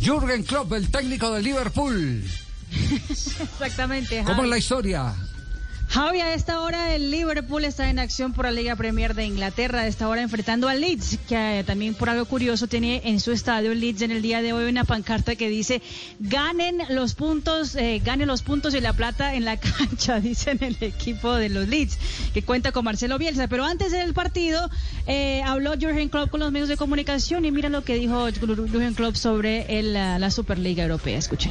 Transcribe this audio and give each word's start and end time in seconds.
Jürgen 0.00 0.42
Klopp, 0.44 0.72
el 0.72 0.90
técnico 0.90 1.30
de 1.32 1.42
Liverpool. 1.42 2.24
Exactamente. 3.10 4.18
¿Cómo 4.24 4.34
Javi. 4.36 4.46
es 4.46 4.50
la 4.50 4.58
historia? 4.58 5.14
Javi, 5.90 6.20
a 6.20 6.34
esta 6.34 6.60
hora 6.60 6.94
el 6.94 7.10
Liverpool 7.10 7.64
está 7.64 7.90
en 7.90 7.98
acción 7.98 8.32
por 8.32 8.44
la 8.44 8.52
Liga 8.52 8.76
Premier 8.76 9.12
de 9.16 9.24
Inglaterra, 9.24 9.80
a 9.80 9.86
esta 9.88 10.08
hora 10.08 10.22
enfrentando 10.22 10.68
al 10.68 10.80
Leeds, 10.80 11.18
que 11.28 11.58
eh, 11.58 11.64
también 11.64 11.94
por 11.94 12.08
algo 12.08 12.26
curioso 12.26 12.68
tiene 12.68 13.00
en 13.06 13.18
su 13.18 13.32
estadio 13.32 13.74
Leeds 13.74 14.02
en 14.02 14.12
el 14.12 14.22
día 14.22 14.40
de 14.40 14.52
hoy 14.52 14.70
una 14.70 14.84
pancarta 14.84 15.34
que 15.34 15.48
dice 15.48 15.82
ganen 16.20 16.78
los 16.90 17.14
puntos, 17.16 17.74
eh, 17.74 18.00
ganen 18.04 18.28
los 18.28 18.42
puntos 18.42 18.72
y 18.74 18.80
la 18.80 18.92
plata 18.92 19.34
en 19.34 19.44
la 19.44 19.56
cancha, 19.60 20.20
dicen 20.20 20.58
el 20.60 20.76
equipo 20.80 21.34
de 21.34 21.48
los 21.48 21.66
Leeds, 21.66 21.98
que 22.32 22.42
cuenta 22.42 22.70
con 22.70 22.84
Marcelo 22.84 23.18
Bielsa. 23.18 23.48
Pero 23.48 23.64
antes 23.64 23.90
del 23.90 24.14
partido 24.14 24.70
eh, 25.08 25.42
habló 25.44 25.72
Jürgen 25.72 26.08
Klopp 26.08 26.30
con 26.30 26.38
los 26.38 26.52
medios 26.52 26.68
de 26.68 26.76
comunicación 26.76 27.44
y 27.44 27.50
mira 27.50 27.68
lo 27.68 27.82
que 27.82 27.96
dijo 27.96 28.28
Jürgen 28.28 28.94
Klopp 28.94 29.16
sobre 29.16 29.80
el, 29.80 29.94
la, 29.94 30.20
la 30.20 30.30
Superliga 30.30 30.84
Europea. 30.84 31.18
Escuchen. 31.18 31.50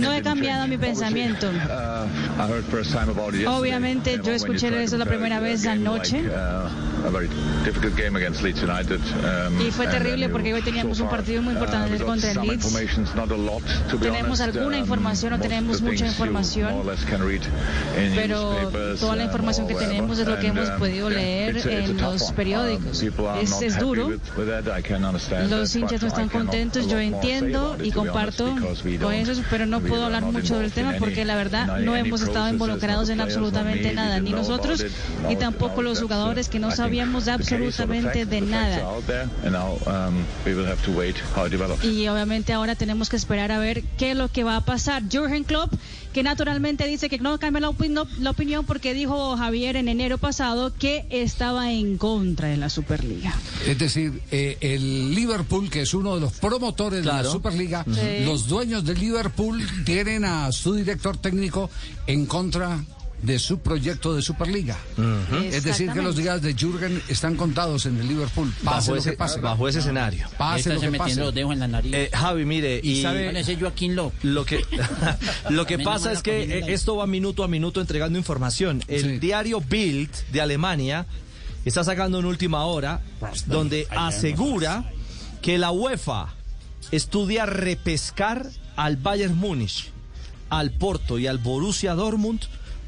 No 0.00 0.12
he 0.12 0.22
cambiado. 0.22 0.71
Mi 0.72 0.78
pensamiento. 0.78 1.50
Uh. 1.50 2.08
Obviamente, 3.48 4.20
yo 4.22 4.32
escuché 4.32 4.82
eso 4.82 4.96
la 4.96 5.06
primera 5.06 5.40
vez 5.40 5.66
anoche. 5.66 6.24
Uh, 7.04 7.08
um, 9.48 9.60
Y 9.60 9.70
fue 9.70 9.86
terrible 9.86 10.28
porque 10.28 10.54
hoy 10.54 10.62
teníamos 10.62 11.00
un 11.00 11.08
partido 11.08 11.42
muy 11.42 11.54
importante 11.54 12.02
uh, 12.02 12.06
contra 12.06 12.30
el 12.30 12.40
Leeds. 12.40 12.64
information's 12.64 13.14
not 13.14 13.30
a 13.30 13.36
lot, 13.36 13.62
to 13.90 13.98
be 13.98 14.06
Tenemos 14.06 14.40
honest. 14.40 14.56
alguna 14.56 14.76
Um, 14.76 14.82
información, 14.82 15.30
no 15.32 15.38
tenemos 15.38 15.80
mucha 15.82 16.06
información. 16.06 16.82
Pero 18.14 18.70
toda 18.98 19.16
la 19.16 19.22
um, 19.24 19.28
información 19.28 19.66
que 19.68 19.74
tenemos 19.74 20.18
es 20.18 20.26
lo 20.26 20.38
que 20.38 20.46
hemos 20.48 20.70
podido 20.70 21.10
leer 21.10 21.56
en 21.66 21.96
los 22.00 22.32
periódicos. 22.32 23.02
Are 23.02 23.42
Es, 23.42 23.62
es 23.62 23.78
duro. 23.78 24.10
Los 25.48 25.76
hinchas 25.76 26.02
no 26.02 26.08
están 26.08 26.28
contentos, 26.28 26.88
yo 26.88 26.98
entiendo 26.98 27.76
y 27.82 27.90
comparto 27.92 28.54
con 29.00 29.12
eso, 29.14 29.42
pero 29.50 29.66
no 29.66 29.80
puedo 29.80 30.06
hablar 30.06 30.22
mucho 30.22 30.58
del 30.58 30.72
tema 30.72 30.94
porque 30.98 31.24
la 31.24 31.36
verdad 31.36 31.78
no 31.80 31.96
hemos 31.96 32.22
estado 32.22 32.48
involucrados 32.48 33.08
en 33.08 33.20
absolutamente 33.20 33.88
me, 33.88 33.94
nada, 33.94 34.20
ni 34.20 34.30
nosotros 34.30 34.84
Now- 35.22 35.38
tampoco 35.42 35.82
los 35.82 35.98
uh, 35.98 36.02
jugadores 36.02 36.48
que 36.48 36.58
no 36.58 36.68
think 36.68 36.78
sabíamos 36.92 37.26
absolutamente 37.28 38.26
de 38.26 38.40
nada. 38.42 38.86
um. 38.92 40.24
Y 41.82 42.08
obviamente 42.08 42.52
ahora 42.52 42.74
tenemos 42.74 43.08
que 43.08 43.16
esperar 43.16 43.50
a 43.50 43.58
ver 43.58 43.82
qué 43.98 44.10
es 44.10 44.16
lo 44.16 44.28
que 44.28 44.44
va 44.44 44.56
a 44.56 44.64
pasar. 44.64 45.02
Jürgen 45.10 45.44
Klopp, 45.44 45.72
que 46.12 46.22
naturalmente 46.22 46.86
dice 46.86 47.08
que 47.08 47.18
no 47.18 47.38
cambia 47.38 47.60
la, 47.60 47.70
opin- 47.70 48.06
la 48.18 48.30
opinión 48.30 48.64
porque 48.66 48.92
dijo 48.92 49.36
Javier 49.36 49.76
en 49.76 49.88
enero 49.88 50.18
pasado 50.18 50.72
que 50.74 51.06
estaba 51.10 51.72
en 51.72 51.96
contra 51.96 52.48
de 52.48 52.58
la 52.58 52.68
Superliga. 52.68 53.34
Es 53.66 53.78
decir, 53.78 54.20
eh, 54.30 54.58
el 54.60 55.14
Liverpool, 55.14 55.70
que 55.70 55.82
es 55.82 55.94
uno 55.94 56.14
de 56.16 56.20
los 56.20 56.32
promotores 56.34 57.00
de 57.00 57.06
la 57.06 57.24
Superliga, 57.24 57.84
Sí. 57.86 58.24
los 58.26 58.48
dueños 58.48 58.84
del 58.84 58.98
Liverpool 59.00 59.62
tienen 59.84 60.24
a 60.24 60.52
su 60.52 60.74
director 60.74 61.16
técnico 61.16 61.70
en 62.06 62.26
contra 62.26 62.84
de 63.22 63.38
su 63.38 63.60
proyecto 63.60 64.14
de 64.14 64.22
Superliga. 64.22 64.76
Es 65.50 65.62
decir, 65.64 65.92
que 65.92 66.02
los 66.02 66.16
días 66.16 66.42
de 66.42 66.54
Jürgen 66.54 67.00
están 67.08 67.36
contados 67.36 67.86
en 67.86 67.96
el 67.98 68.08
Liverpool. 68.08 68.52
Pase 68.64 68.64
bajo 68.64 68.90
lo 68.90 68.96
ese, 68.96 69.10
que 69.12 69.16
pase. 69.16 69.40
bajo 69.40 69.68
ese 69.68 69.78
escenario. 69.78 70.28
Pase 70.36 70.70
lo 70.74 70.80
se 70.80 70.86
que 70.86 70.90
metiendo 70.90 71.04
pase. 71.06 71.20
los 71.20 71.34
dedos 71.34 71.52
en 71.52 71.60
la 71.60 71.68
nariz. 71.68 71.94
Eh, 71.94 72.10
Javi, 72.12 72.44
mire, 72.44 72.80
y 72.82 73.00
ser 73.02 73.60
Joaquín 73.60 73.94
lo 73.94 74.12
que 74.44 74.64
lo 75.50 75.64
que 75.66 75.78
pasa 75.78 76.10
es 76.12 76.22
que 76.22 76.42
eh, 76.58 76.64
esto 76.68 76.96
va 76.96 77.06
minuto 77.06 77.44
a 77.44 77.48
minuto 77.48 77.80
entregando 77.80 78.18
información. 78.18 78.82
El 78.88 79.02
Sí. 79.02 79.18
diario 79.18 79.60
Bild 79.60 80.10
de 80.32 80.40
Alemania 80.40 81.06
está 81.64 81.84
sacando 81.84 82.18
en 82.18 82.24
última 82.24 82.64
hora 82.64 83.00
donde 83.46 83.86
asegura 83.90 84.90
que 85.42 85.58
la 85.58 85.70
UEFA 85.70 86.34
estudia 86.90 87.46
repescar 87.46 88.48
al 88.74 88.96
Bayern 88.96 89.36
Múnich, 89.36 89.90
al 90.50 90.72
Porto 90.72 91.18
y 91.20 91.28
al 91.28 91.38
Borussia 91.38 91.94
Dortmund 91.94 92.40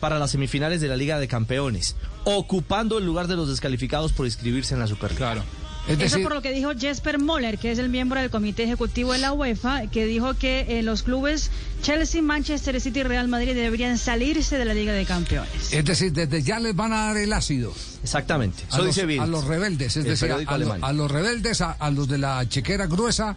para 0.04 0.18
las 0.18 0.32
semifinales 0.32 0.82
de 0.82 0.88
la 0.88 0.96
Liga 0.96 1.18
de 1.18 1.26
Campeones, 1.28 1.96
ocupando 2.24 2.98
el 2.98 3.06
lugar 3.06 3.26
de 3.26 3.36
los 3.36 3.48
descalificados 3.48 4.12
por 4.12 4.26
inscribirse 4.26 4.74
en 4.74 4.80
la 4.80 4.86
Superliga. 4.86 5.32
Claro. 5.32 5.42
Es 5.88 5.98
Eso 5.98 6.20
por 6.20 6.34
lo 6.34 6.42
que 6.42 6.52
dijo 6.52 6.72
Jesper 6.78 7.18
Moller, 7.18 7.56
que 7.56 7.70
es 7.70 7.78
el 7.78 7.88
miembro 7.88 8.20
del 8.20 8.28
comité 8.28 8.64
ejecutivo 8.64 9.14
de 9.14 9.18
la 9.20 9.32
UEFA, 9.32 9.86
que 9.86 10.04
dijo 10.04 10.34
que 10.34 10.66
eh, 10.68 10.82
los 10.82 11.04
clubes 11.04 11.50
Chelsea, 11.80 12.20
Manchester 12.20 12.78
City 12.82 13.00
y 13.00 13.02
Real 13.02 13.28
Madrid 13.28 13.54
deberían 13.54 13.96
salirse 13.96 14.58
de 14.58 14.66
la 14.66 14.74
Liga 14.74 14.92
de 14.92 15.06
Campeones. 15.06 15.72
es 15.72 15.82
decir, 15.86 16.12
desde 16.12 16.42
ya 16.42 16.60
les 16.60 16.76
van 16.76 16.92
a 16.92 17.06
dar 17.06 17.16
el 17.16 17.32
ácido. 17.32 17.72
Exactamente. 18.02 18.62
a 18.64 18.68
Eso 18.74 18.76
los, 18.78 18.86
dice 18.88 19.06
Bild. 19.06 19.22
a 19.22 19.26
los 19.26 19.44
rebeldes, 19.44 19.96
es 19.96 19.96
el 19.96 20.04
decir, 20.04 20.30
a, 20.32 20.92
los 20.92 21.10
rebeldes, 21.10 21.62
a, 21.62 21.72
a 21.72 21.90
los 21.90 22.08
de 22.08 22.18
la 22.18 22.46
chequera 22.46 22.86
gruesa. 22.88 23.36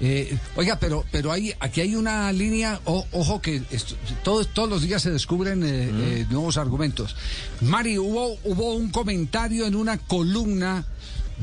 Eh, 0.00 0.36
oiga, 0.56 0.78
pero 0.78 1.04
pero 1.12 1.30
hay, 1.32 1.52
aquí 1.60 1.80
hay 1.80 1.94
una 1.94 2.32
línea, 2.32 2.80
o- 2.84 3.06
ojo 3.12 3.40
que 3.40 3.62
esto- 3.70 3.94
todos, 4.22 4.48
todos 4.52 4.68
los 4.68 4.82
días 4.82 5.02
se 5.02 5.10
descubren 5.10 5.62
eh, 5.62 5.90
eh, 5.92 6.26
nuevos 6.30 6.56
argumentos. 6.56 7.14
Mari, 7.60 7.98
hubo, 7.98 8.36
hubo 8.44 8.74
un 8.74 8.90
comentario 8.90 9.66
en 9.66 9.74
una 9.76 9.98
columna 9.98 10.84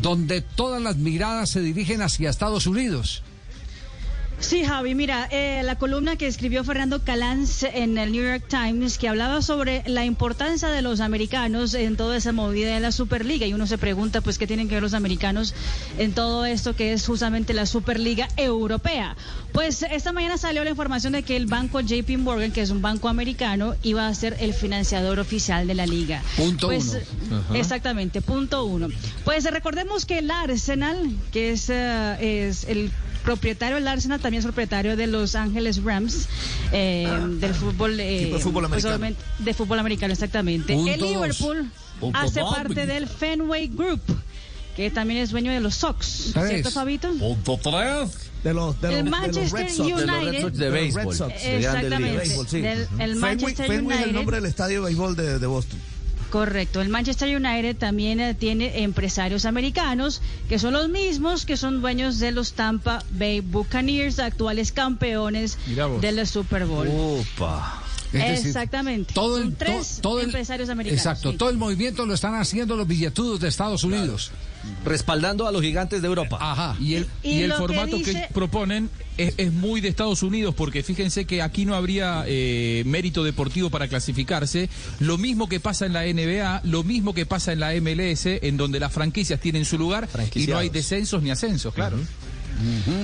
donde 0.02 0.42
todas 0.42 0.82
las 0.82 0.98
miradas 0.98 1.50
se 1.50 1.62
dirigen 1.62 2.02
hacia 2.02 2.30
Estados 2.30 2.68
Unidos. 2.68 3.24
Sí, 4.42 4.66
Javi, 4.66 4.96
mira, 4.96 5.30
eh, 5.32 5.62
la 5.64 5.78
columna 5.78 6.16
que 6.16 6.26
escribió 6.26 6.64
Fernando 6.64 7.04
Calanz 7.04 7.64
en 7.64 7.98
el 8.00 8.12
New 8.12 8.24
York 8.24 8.44
Times, 8.50 8.98
que 8.98 9.08
hablaba 9.08 9.42
sobre 9.44 9.84
la 9.86 10.04
importancia 10.04 10.68
de 10.70 10.82
los 10.82 11.00
americanos 11.00 11.74
en 11.76 11.96
toda 11.96 12.18
esa 12.18 12.32
movida 12.34 12.74
de 12.74 12.80
la 12.80 12.92
Superliga. 12.92 13.46
Y 13.46 13.54
uno 13.54 13.68
se 13.68 13.78
pregunta, 13.78 14.20
pues, 14.20 14.38
¿qué 14.40 14.48
tienen 14.48 14.68
que 14.68 14.74
ver 14.74 14.84
los 14.84 14.96
americanos 14.96 15.54
en 16.00 16.14
todo 16.14 16.46
esto 16.46 16.76
que 16.76 16.92
es 16.92 17.06
justamente 17.06 17.54
la 17.54 17.66
Superliga 17.68 18.28
Europea? 18.36 19.16
Pues 19.54 19.84
esta 19.84 20.12
mañana 20.12 20.38
salió 20.38 20.64
la 20.64 20.72
información 20.72 21.14
de 21.14 21.22
que 21.24 21.38
el 21.38 21.46
banco 21.46 21.80
JP 21.80 22.18
Morgan, 22.18 22.52
que 22.52 22.62
es 22.62 22.72
un 22.72 22.82
banco 22.82 23.10
americano, 23.10 23.76
iba 23.84 24.08
a 24.08 24.14
ser 24.16 24.36
el 24.40 24.54
financiador 24.56 25.20
oficial 25.20 25.68
de 25.68 25.76
la 25.76 25.86
liga. 25.86 26.24
Punto 26.36 26.68
Pues, 26.68 26.98
uno. 27.30 27.44
Exactamente, 27.56 28.22
punto 28.22 28.66
uno. 28.66 28.88
Pues 29.24 29.44
recordemos 29.46 30.06
que 30.06 30.18
el 30.18 30.32
Arsenal, 30.32 31.16
que 31.32 31.52
es, 31.52 31.70
eh, 31.70 32.48
es 32.48 32.64
el 32.66 32.92
propietario 33.22 33.76
del 33.76 33.88
Arsenal, 33.88 34.20
también 34.20 34.40
es 34.40 34.46
propietario 34.46 34.96
de 34.98 35.08
Los 35.08 35.36
Ángeles 35.36 35.84
Rams, 35.84 36.28
eh, 36.72 37.08
del 37.40 37.54
fútbol, 37.54 38.00
eh, 38.00 38.30
de 38.34 38.40
fútbol 38.40 38.68
pues, 38.70 38.86
americano. 38.86 39.16
de 39.40 39.54
fútbol 39.54 39.80
americano, 39.80 40.14
exactamente. 40.14 40.74
Punto 40.74 40.92
el. 40.94 41.02
Liverpool 41.02 41.72
Punto 42.00 42.18
hace 42.20 42.42
parte 42.42 42.86
del 42.86 43.08
Fenway 43.08 43.68
Group, 43.68 44.02
que 44.76 44.90
también 44.92 45.20
es 45.22 45.30
dueño 45.32 45.52
de 45.52 45.60
los 45.60 45.76
Sox, 45.76 46.32
Tres. 46.34 46.50
¿cierto, 46.50 46.72
Fabito? 46.72 47.12
Punto 47.18 47.60
tres. 47.62 48.30
De 48.44 48.56
los, 48.56 48.82
de 48.82 48.88
El 48.88 48.94
los, 48.96 49.04
de 49.04 49.04
los 49.04 49.12
Manchester 49.12 49.60
Red 49.68 49.70
Sox. 49.72 49.80
United. 49.92 50.02
de 50.02 50.06
los 50.08 50.26
Red 50.34 50.42
Sox 50.42 50.58
de 50.58 50.66
de 50.66 50.72
los 50.72 50.74
béisbol. 50.74 51.06
Red 51.06 51.16
Sox. 51.18 51.44
de 51.44 51.58
Exactamente. 51.58 52.18
Béisbol. 52.18 52.46
Del- 52.50 52.80
el 52.80 52.88
Fenway, 52.88 53.16
Manchester 53.20 53.68
Fenway 53.68 53.96
es 53.98 54.02
el 54.02 54.04
United. 54.06 54.16
nombre 54.16 54.36
del 54.38 54.46
estadio 54.48 54.80
de 54.82 54.86
béisbol 54.88 55.16
de, 55.16 55.38
de 55.40 55.46
Boston. 55.48 55.80
Correcto. 56.32 56.82
El 56.82 56.90
Manchester 56.90 57.36
United 57.36 57.76
también 57.76 58.20
eh, 58.20 58.34
tiene 58.34 58.82
empresarios 58.84 59.46
americanos 59.46 60.22
que 60.50 60.58
son 60.58 60.74
los 60.74 60.90
mismos 60.90 61.46
que 61.46 61.58
son 61.58 61.82
dueños 61.82 62.18
de 62.20 62.32
los 62.32 62.54
Tampa 62.54 63.04
Bay 63.12 63.42
Buccaneers, 63.42 64.18
actuales 64.18 64.72
campeones 64.72 65.58
del 66.02 66.26
Super 66.26 66.66
Bowl. 66.66 66.88
Opa. 66.90 67.84
Decir, 68.12 68.48
Exactamente. 68.48 69.14
todo 69.14 69.38
el, 69.38 69.44
Son 69.44 69.56
tres 69.56 69.96
to- 69.98 70.02
todo 70.02 70.20
el- 70.20 70.26
empresarios 70.26 70.70
americanos. 70.70 70.98
Exacto, 71.06 71.32
sí. 71.32 71.38
todo 71.38 71.50
el 71.50 71.58
movimiento 71.58 72.06
lo 72.06 72.14
están 72.14 72.36
haciendo 72.36 72.76
los 72.76 72.86
billetudos 72.88 73.40
de 73.40 73.48
Estados 73.48 73.84
Unidos. 73.86 74.32
Respaldando 74.86 75.48
a 75.48 75.52
los 75.52 75.62
gigantes 75.62 76.02
de 76.02 76.08
Europa. 76.08 76.38
Ajá. 76.40 76.76
Y 76.80 76.96
el, 76.96 77.08
Y 77.24 77.30
y 77.30 77.42
el 77.44 77.52
que 77.52 77.58
formato 77.58 77.98
que, 78.02 78.28
proponen 78.34 78.90
es, 79.18 79.34
es 79.38 79.54
muy 79.54 79.82
de 79.82 79.90
Estados 79.90 80.24
Unidos, 80.24 80.56
porque 80.56 80.84
fíjense 80.84 81.26
que 81.26 81.42
aquí 81.42 81.66
no 81.66 81.76
habría 81.76 82.24
eh, 82.28 82.84
mérito 82.86 83.24
deportivo 83.24 83.70
para 83.70 83.88
clasificarse. 83.88 84.70
Lo 85.00 85.18
mismo 85.18 85.48
que 85.48 85.60
pasa 85.60 85.86
en 85.86 85.94
la 85.94 86.04
NBA, 86.04 86.62
lo 86.66 86.84
mismo 86.84 87.14
que 87.14 87.26
pasa 87.26 87.54
en 87.54 87.60
la 87.60 87.74
MLS, 87.80 88.26
en 88.26 88.58
donde 88.58 88.80
las 88.80 88.92
franquicias 88.92 89.40
tienen 89.40 89.66
su 89.66 89.78
lugar 89.78 90.08
y 90.36 90.48
no 90.48 90.58
hay 90.58 90.70
descensos 90.70 91.22
ni 91.22 91.32
ascensos, 91.32 91.74
claro. 91.74 91.98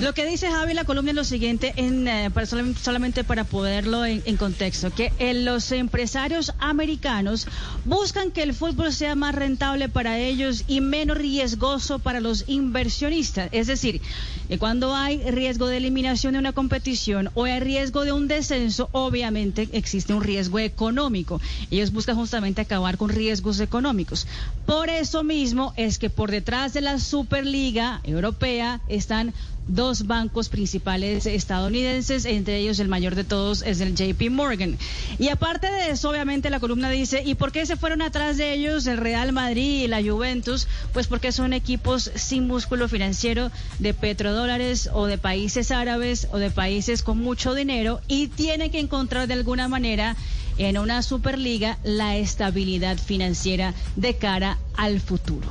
Lo 0.01 0.13
que 0.13 0.25
dice 0.25 0.49
Javi 0.49 0.73
la 0.73 0.83
columna 0.85 1.11
es 1.11 1.15
lo 1.15 1.23
siguiente, 1.23 1.73
en, 1.77 2.07
eh, 2.07 2.29
para 2.33 2.45
solam- 2.45 2.75
solamente 2.77 3.23
para 3.23 3.43
poderlo 3.43 4.05
en, 4.05 4.21
contexto, 4.37 4.91
que 4.91 5.11
eh, 5.19 5.33
los 5.33 5.71
empresarios 5.71 6.53
americanos 6.59 7.47
buscan 7.85 8.31
que 8.31 8.43
el 8.43 8.53
fútbol 8.53 8.93
sea 8.93 9.15
más 9.15 9.33
rentable 9.35 9.89
para 9.89 10.19
ellos 10.19 10.63
y 10.67 10.81
menos 10.81 11.17
riesgoso 11.17 11.99
para 11.99 12.19
los 12.19 12.43
inversionistas. 12.47 13.49
Es 13.51 13.67
decir, 13.67 14.01
que 14.47 14.57
cuando 14.59 14.95
hay 14.95 15.21
riesgo 15.31 15.67
de 15.67 15.77
eliminación 15.77 16.33
de 16.33 16.39
una 16.39 16.53
competición 16.53 17.29
o 17.33 17.45
hay 17.45 17.59
riesgo 17.59 18.03
de 18.05 18.11
un 18.11 18.27
descenso, 18.27 18.89
obviamente 18.91 19.67
existe 19.73 20.13
un 20.13 20.23
riesgo 20.23 20.59
económico. 20.59 21.41
Ellos 21.71 21.91
buscan 21.91 22.15
justamente 22.15 22.61
acabar 22.61 22.97
con 22.97 23.09
riesgos 23.09 23.59
económicos. 23.59 24.27
Por 24.65 24.89
eso 24.89 25.23
mismo 25.23 25.73
es 25.77 25.97
que 25.97 26.09
por 26.09 26.31
detrás 26.31 26.73
de 26.73 26.81
la 26.81 26.99
Superliga 26.99 28.01
Europea 28.03 28.81
están 28.87 29.33
dos 29.67 30.07
bancos 30.07 30.49
principales 30.49 31.25
estadounidenses, 31.25 32.25
entre 32.25 32.57
ellos 32.57 32.79
el 32.79 32.87
mayor 32.87 33.15
de 33.15 33.23
todos 33.23 33.61
es 33.61 33.81
el 33.81 33.95
JP 33.95 34.31
Morgan. 34.31 34.77
Y 35.19 35.29
aparte 35.29 35.71
de 35.71 35.91
eso, 35.91 36.09
obviamente 36.09 36.49
la 36.49 36.59
columna 36.59 36.89
dice, 36.89 37.21
¿y 37.25 37.35
por 37.35 37.51
qué 37.51 37.65
se 37.65 37.75
fueron 37.75 38.01
atrás 38.01 38.37
de 38.37 38.53
ellos 38.53 38.87
el 38.87 38.97
Real 38.97 39.33
Madrid 39.33 39.83
y 39.83 39.87
la 39.87 40.01
Juventus? 40.01 40.67
Pues 40.93 41.07
porque 41.07 41.31
son 41.31 41.53
equipos 41.53 42.11
sin 42.15 42.47
músculo 42.47 42.87
financiero 42.87 43.51
de 43.79 43.93
petrodólares 43.93 44.89
o 44.93 45.05
de 45.05 45.17
países 45.17 45.71
árabes 45.71 46.27
o 46.31 46.37
de 46.37 46.49
países 46.49 47.03
con 47.03 47.17
mucho 47.17 47.53
dinero 47.53 48.01
y 48.07 48.27
tienen 48.27 48.71
que 48.71 48.79
encontrar 48.79 49.27
de 49.27 49.33
alguna 49.33 49.67
manera 49.67 50.15
en 50.57 50.77
una 50.77 51.03
Superliga 51.03 51.77
la 51.83 52.15
estabilidad 52.17 52.97
financiera 52.97 53.73
de 53.95 54.15
cara 54.15 54.57
al 54.75 54.99
futuro. 54.99 55.47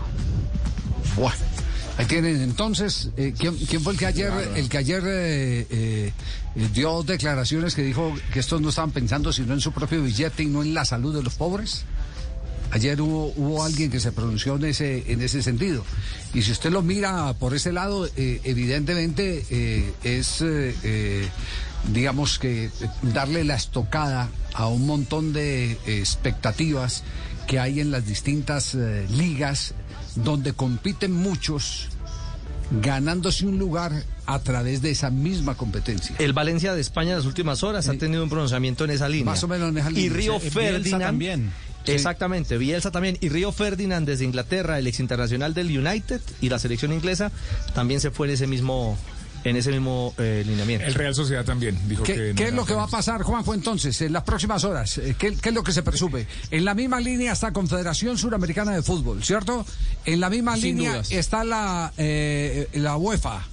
Ahí 1.97 2.07
tienen 2.07 2.43
entonces, 2.43 3.11
eh, 3.17 3.33
¿quién, 3.39 3.57
quién 3.57 3.83
fue 3.83 3.93
el 3.93 3.99
que 3.99 4.07
ayer, 4.07 4.33
el 4.55 4.69
que 4.69 4.79
ayer 4.79 5.03
eh, 5.07 5.67
eh, 5.71 6.13
dio 6.73 7.03
declaraciones 7.03 7.75
que 7.75 7.83
dijo 7.83 8.15
que 8.33 8.41
estos 8.41 8.61
no 8.61 8.69
estaban 8.69 8.91
pensando 8.91 9.33
sino 9.33 9.55
en 9.55 9.61
su 9.61 9.73
propio 9.73 10.03
billete 10.03 10.43
y 10.43 10.47
no 10.47 10.63
en 10.63 10.75
la 10.75 10.85
salud 10.85 11.15
de 11.15 11.23
los 11.23 11.35
pobres? 11.35 11.85
Ayer 12.73 13.01
hubo, 13.01 13.33
hubo 13.37 13.63
alguien 13.63 13.91
que 13.91 14.01
se 14.01 14.11
pronunció 14.11 14.57
en 14.57 14.65
ese, 14.65 15.11
en 15.11 15.23
ese 15.23 15.41
sentido. 15.41 15.85
Y 16.35 16.43
si 16.43 16.51
usted 16.51 16.71
lo 16.71 16.83
mira 16.83 17.33
por 17.35 17.55
ese 17.55 17.73
lado, 17.73 18.09
evidentemente 18.17 19.95
es, 20.03 20.45
digamos 21.93 22.41
que, 22.41 22.71
darle 23.03 23.45
la 23.45 23.55
estocada 23.55 24.29
a 24.53 24.67
un 24.67 24.85
montón 24.85 25.33
de 25.33 25.79
expectativas 25.87 27.05
que 27.47 27.59
hay 27.59 27.81
en 27.81 27.91
las 27.91 28.07
distintas 28.07 28.75
eh, 28.75 29.07
ligas 29.11 29.75
donde 30.17 30.53
compiten 30.53 31.13
muchos 31.13 31.89
ganándose 32.83 33.47
un 33.47 33.59
lugar 33.59 33.93
a 34.27 34.41
través 34.41 34.83
de 34.83 34.91
esa 34.91 35.11
misma 35.11 35.55
competencia. 35.57 36.17
El 36.19 36.33
Valencia 36.33 36.75
de 36.75 36.81
España 36.81 37.11
en 37.11 37.17
las 37.19 37.27
últimas 37.27 37.63
horas 37.63 37.89
ha 37.89 37.95
tenido 37.95 38.23
un 38.25 38.29
pronunciamiento 38.29 38.85
en 38.85 38.91
esa 38.91 39.09
línea. 39.09 39.27
Más 39.27 39.45
o 39.45 39.49
menos 39.49 39.69
en 39.69 39.79
esa 39.79 39.91
Y 39.91 39.95
línea. 39.95 40.17
Río 40.17 40.41
Sí, 40.41 40.51
Ferdinand 40.51 41.03
también. 41.03 41.53
Exactamente, 41.87 42.59
Bielsa 42.59 42.91
también. 42.91 43.17
Y 43.21 43.29
Río 43.29 43.53
Ferdinand 43.53 44.07
desde 44.07 44.25
Inglaterra, 44.25 44.79
el 44.79 44.87
ex 44.89 44.99
internacional 44.99 45.55
del 45.55 45.67
United 45.67 46.21
y 46.41 46.49
la 46.49 46.59
selección 46.59 46.93
inglesa, 46.93 47.31
también 47.75 48.01
se 48.01 48.11
fue 48.11 48.27
en 48.27 48.35
ese 48.35 48.49
mismo, 48.49 48.99
en 49.45 49.57
ese 49.57 49.71
mismo 49.71 50.15
eh, 50.19 50.43
lineamiento. 50.47 50.87
El 50.87 50.95
Real 50.95 51.15
Sociedad 51.15 51.45
también 51.45 51.79
dijo 51.89 52.03
que... 52.03 52.15
¿Qué, 52.15 52.29
no 52.31 52.35
qué 52.35 52.45
es 52.49 52.55
lo 52.55 52.67
que 52.67 52.75
va 52.75 52.85
a 52.85 52.89
pasar, 52.89 53.23
Juanjo, 53.23 53.55
entonces, 53.55 54.01
en 54.03 54.13
las 54.13 54.25
próximas 54.25 54.65
horas? 54.65 54.99
Eh, 54.99 55.15
¿Qué, 55.19 55.37
qué 55.37 55.49
es 55.51 55.55
lo 55.55 55.63
que 55.63 55.73
se 55.73 55.83
presume? 55.83 56.27
En 56.51 56.65
la 56.65 56.75
misma 56.75 57.01
línea 57.01 57.33
está 57.33 57.53
Confederación 57.53 58.19
Suramericana 58.19 58.73
de 58.73 58.83
Fútbol, 58.83 59.23
¿cierto? 59.23 59.65
En 60.05 60.21
la 60.21 60.31
misma 60.31 60.55
Sin 60.57 60.77
línea 60.77 60.93
dudas. 60.95 61.13
está 61.13 61.45
la, 61.45 61.93
eh, 61.97 62.69
la 62.75 62.97
UEFA. 62.97 63.47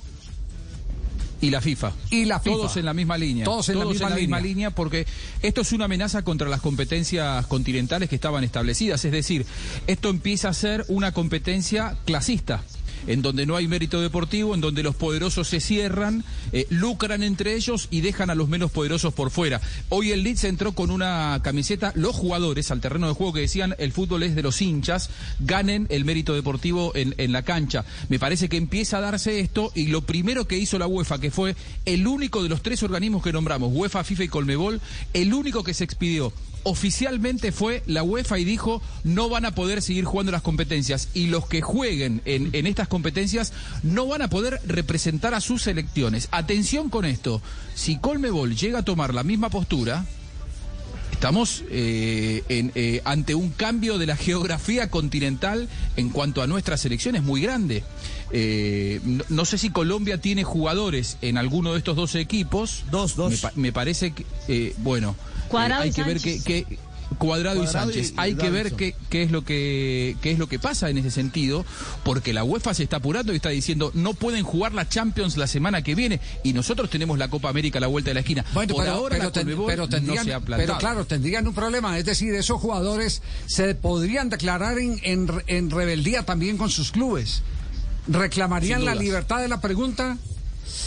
Y 1.41 1.49
la 1.49 1.59
FIFA. 1.59 1.91
Y 2.09 2.23
la 2.23 2.39
FIFA. 2.39 2.55
Todos 2.55 2.77
en 2.77 2.85
la 2.85 2.93
misma 2.93 3.17
línea. 3.17 3.43
Todos 3.43 3.67
en 3.67 3.77
la 3.77 3.83
misma 3.85 4.09
línea. 4.11 4.39
línea 4.39 4.69
porque 4.71 5.05
esto 5.41 5.59
es 5.59 5.73
una 5.73 5.85
amenaza 5.85 6.21
contra 6.21 6.47
las 6.47 6.61
competencias 6.61 7.45
continentales 7.47 8.07
que 8.07 8.15
estaban 8.15 8.45
establecidas. 8.45 9.03
Es 9.03 9.11
decir, 9.11 9.45
esto 9.85 10.09
empieza 10.09 10.47
a 10.47 10.53
ser 10.53 10.85
una 10.87 11.11
competencia 11.11 11.97
clasista. 12.05 12.63
En 13.07 13.21
donde 13.21 13.45
no 13.45 13.55
hay 13.55 13.67
mérito 13.67 14.01
deportivo, 14.01 14.55
en 14.55 14.61
donde 14.61 14.83
los 14.83 14.95
poderosos 14.95 15.47
se 15.47 15.59
cierran, 15.59 16.23
eh, 16.51 16.67
lucran 16.69 17.23
entre 17.23 17.55
ellos 17.55 17.87
y 17.91 18.01
dejan 18.01 18.29
a 18.29 18.35
los 18.35 18.49
menos 18.49 18.71
poderosos 18.71 19.13
por 19.13 19.29
fuera. 19.29 19.61
Hoy 19.89 20.11
el 20.11 20.23
Leeds 20.23 20.45
entró 20.45 20.73
con 20.73 20.91
una 20.91 21.39
camiseta, 21.43 21.91
los 21.95 22.15
jugadores 22.15 22.71
al 22.71 22.81
terreno 22.81 23.07
de 23.07 23.13
juego 23.13 23.33
que 23.33 23.41
decían 23.41 23.75
el 23.77 23.91
fútbol 23.91 24.23
es 24.23 24.35
de 24.35 24.43
los 24.43 24.61
hinchas, 24.61 25.09
ganen 25.39 25.87
el 25.89 26.05
mérito 26.05 26.33
deportivo 26.33 26.91
en, 26.95 27.15
en 27.17 27.31
la 27.31 27.43
cancha. 27.43 27.85
Me 28.09 28.19
parece 28.19 28.49
que 28.49 28.57
empieza 28.57 28.97
a 28.97 29.01
darse 29.01 29.39
esto 29.39 29.71
y 29.75 29.87
lo 29.87 30.01
primero 30.01 30.47
que 30.47 30.57
hizo 30.57 30.79
la 30.79 30.87
UEFA, 30.87 31.19
que 31.19 31.31
fue 31.31 31.55
el 31.85 32.07
único 32.07 32.43
de 32.43 32.49
los 32.49 32.61
tres 32.61 32.83
organismos 32.83 33.23
que 33.23 33.33
nombramos, 33.33 33.71
UEFA, 33.73 34.03
FIFA 34.03 34.23
y 34.23 34.27
Colmebol, 34.27 34.81
el 35.13 35.33
único 35.33 35.63
que 35.63 35.73
se 35.73 35.83
expidió 35.83 36.33
oficialmente 36.63 37.51
fue 37.51 37.83
la 37.85 38.03
UEFA 38.03 38.39
y 38.39 38.45
dijo 38.45 38.81
no 39.03 39.29
van 39.29 39.45
a 39.45 39.55
poder 39.55 39.81
seguir 39.81 40.05
jugando 40.05 40.31
las 40.31 40.41
competencias 40.41 41.09
y 41.13 41.27
los 41.27 41.47
que 41.47 41.61
jueguen 41.61 42.21
en, 42.25 42.49
en 42.53 42.67
estas 42.67 42.87
competencias 42.87 43.53
no 43.83 44.07
van 44.07 44.21
a 44.21 44.29
poder 44.29 44.59
representar 44.65 45.33
a 45.33 45.41
sus 45.41 45.63
selecciones. 45.63 46.27
Atención 46.31 46.89
con 46.89 47.05
esto, 47.05 47.41
si 47.75 47.97
Colmebol 47.97 48.55
llega 48.55 48.79
a 48.79 48.85
tomar 48.85 49.13
la 49.13 49.23
misma 49.23 49.49
postura, 49.49 50.05
Estamos 51.23 51.63
eh, 51.69 52.43
en, 52.49 52.73
eh, 52.75 52.99
ante 53.05 53.33
un 53.33 53.47
cambio 53.51 53.97
de 53.97 54.05
la 54.05 54.17
geografía 54.17 54.89
continental 54.89 55.69
en 55.95 56.09
cuanto 56.09 56.41
a 56.41 56.47
nuestras 56.47 56.81
selecciones 56.81 57.23
muy 57.23 57.39
grande. 57.39 57.81
Eh, 58.31 58.99
no, 59.05 59.23
no 59.29 59.45
sé 59.45 59.57
si 59.57 59.69
Colombia 59.69 60.17
tiene 60.17 60.43
jugadores 60.43 61.15
en 61.21 61.37
alguno 61.37 61.71
de 61.71 61.77
estos 61.77 61.95
dos 61.95 62.15
equipos. 62.15 62.83
Dos, 62.91 63.15
dos. 63.15 63.31
Me, 63.31 63.37
pa- 63.37 63.53
me 63.55 63.71
parece 63.71 64.11
que, 64.11 64.25
eh, 64.49 64.75
bueno, 64.79 65.15
eh, 65.47 65.83
hay 65.83 65.91
que 65.93 66.03
ver 66.03 66.19
qué, 66.43 66.65
Cuadrado, 67.15 67.63
y 67.63 67.67
Sánchez. 67.67 68.11
y- 68.11 68.13
y 68.13 68.15
hay 68.17 68.35
que 68.35 68.49
ver 68.49 68.73
qué, 68.73 68.95
qué 69.09 69.23
es 69.23 69.31
lo 69.31 69.43
que 69.43 70.15
qué 70.21 70.31
es 70.31 70.39
lo 70.39 70.47
que 70.47 70.59
pasa 70.59 70.89
en 70.89 70.97
ese 70.97 71.11
sentido, 71.11 71.65
porque 72.03 72.33
la 72.33 72.43
UEFA 72.43 72.73
se 72.73 72.83
está 72.83 72.97
apurando 72.97 73.33
y 73.33 73.37
está 73.37 73.49
diciendo 73.49 73.91
no 73.93 74.13
pueden 74.13 74.43
jugar 74.43 74.73
la 74.73 74.87
Champions 74.89 75.37
la 75.37 75.47
semana 75.47 75.81
que 75.81 75.95
viene 75.95 76.19
y 76.43 76.53
nosotros 76.53 76.89
tenemos 76.89 77.17
la 77.17 77.27
Copa 77.29 77.49
América 77.49 77.77
a 77.77 77.81
la 77.81 77.87
vuelta 77.87 78.09
de 78.09 78.13
la 78.15 78.19
esquina. 78.21 78.45
Bueno, 78.53 78.73
Por 78.75 78.83
pero, 78.83 78.95
ahora 78.95 79.17
pero 79.17 79.31
ten- 79.31 79.47
pero 79.67 79.87
tendrían, 79.89 80.17
no 80.17 80.23
se 80.23 80.33
ha 80.33 80.39
pero 80.39 80.77
claro, 80.77 81.05
tendrían 81.05 81.47
un 81.47 81.53
problema. 81.53 81.97
Es 81.97 82.05
decir, 82.05 82.33
esos 82.33 82.59
jugadores 82.59 83.21
se 83.47 83.75
podrían 83.75 84.29
declarar 84.29 84.77
en, 84.79 84.99
en, 85.03 85.27
en 85.47 85.69
rebeldía 85.69 86.23
también 86.23 86.57
con 86.57 86.69
sus 86.69 86.91
clubes. 86.91 87.41
¿Reclamarían 88.07 88.83
la 88.85 88.95
libertad 88.95 89.39
de 89.39 89.47
la 89.47 89.61
pregunta? 89.61 90.17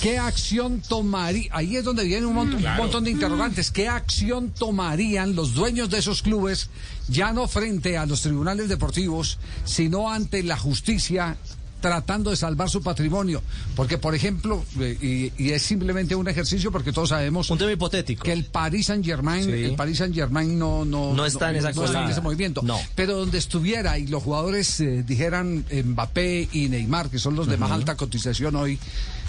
¿Qué 0.03 0.19
acción 0.19 0.83
tomaría? 0.87 1.49
Ahí 1.53 1.77
es 1.77 1.85
donde 1.85 2.05
viene 2.05 2.27
un 2.27 2.35
montón, 2.35 2.65
un 2.65 2.77
montón 2.77 3.05
de 3.05 3.11
interrogantes. 3.11 3.71
¿Qué 3.71 3.89
acción 3.89 4.51
tomarían 4.51 5.35
los 5.35 5.55
dueños 5.55 5.91
de 5.91 5.99
esos 5.99 6.23
clubes, 6.23 6.69
ya 7.09 7.33
no 7.33 7.49
frente 7.49 7.97
a 7.97 8.07
los 8.07 8.23
tribunales 8.23 8.69
deportivos, 8.69 9.39
sino 9.65 10.11
ante 10.11 10.43
la 10.43 10.57
justicia, 10.59 11.37
tratando 11.81 12.31
de 12.31 12.37
salvar 12.37 12.69
su 12.69 12.83
patrimonio? 12.83 13.43
Porque, 13.75 13.97
por 13.99 14.15
ejemplo, 14.15 14.65
eh, 14.81 15.33
y, 15.39 15.43
y 15.45 15.51
es 15.53 15.63
simplemente 15.63 16.15
un 16.15 16.29
ejercicio 16.29 16.71
porque 16.73 16.93
todos 16.93 17.11
sabemos 17.11 17.49
Un 17.51 17.59
tema 17.59 17.73
hipotético. 17.73 18.23
que 18.25 18.33
el 18.33 18.45
Paris 18.45 18.87
Saint 18.87 19.05
Germain, 19.05 19.45
Sí. 19.45 19.51
el 19.51 19.75
Paris 19.77 19.99
Saint 19.99 20.15
Germain 20.15 20.59
no, 20.59 20.85
no, 20.85 21.15
No 21.15 21.25
está 21.27 21.51
en 21.51 21.57
esa 21.57 21.71
no 21.73 21.83
colada. 21.83 22.11
ese 22.11 22.21
movimiento. 22.21 22.61
No. 22.63 22.79
Pero 22.95 23.17
donde 23.19 23.39
estuviera 23.39 23.99
y 23.99 24.07
los 24.09 24.23
jugadores 24.23 24.81
eh, 24.81 25.05
dijeran 25.07 25.65
Mbappé 25.73 26.49
y 26.53 26.69
Neymar, 26.69 27.09
que 27.11 27.19
son 27.19 27.35
los 27.37 27.47
de 27.47 27.57
más 27.57 27.71
alta 27.71 27.95
cotización 27.97 28.57
hoy, 28.57 28.79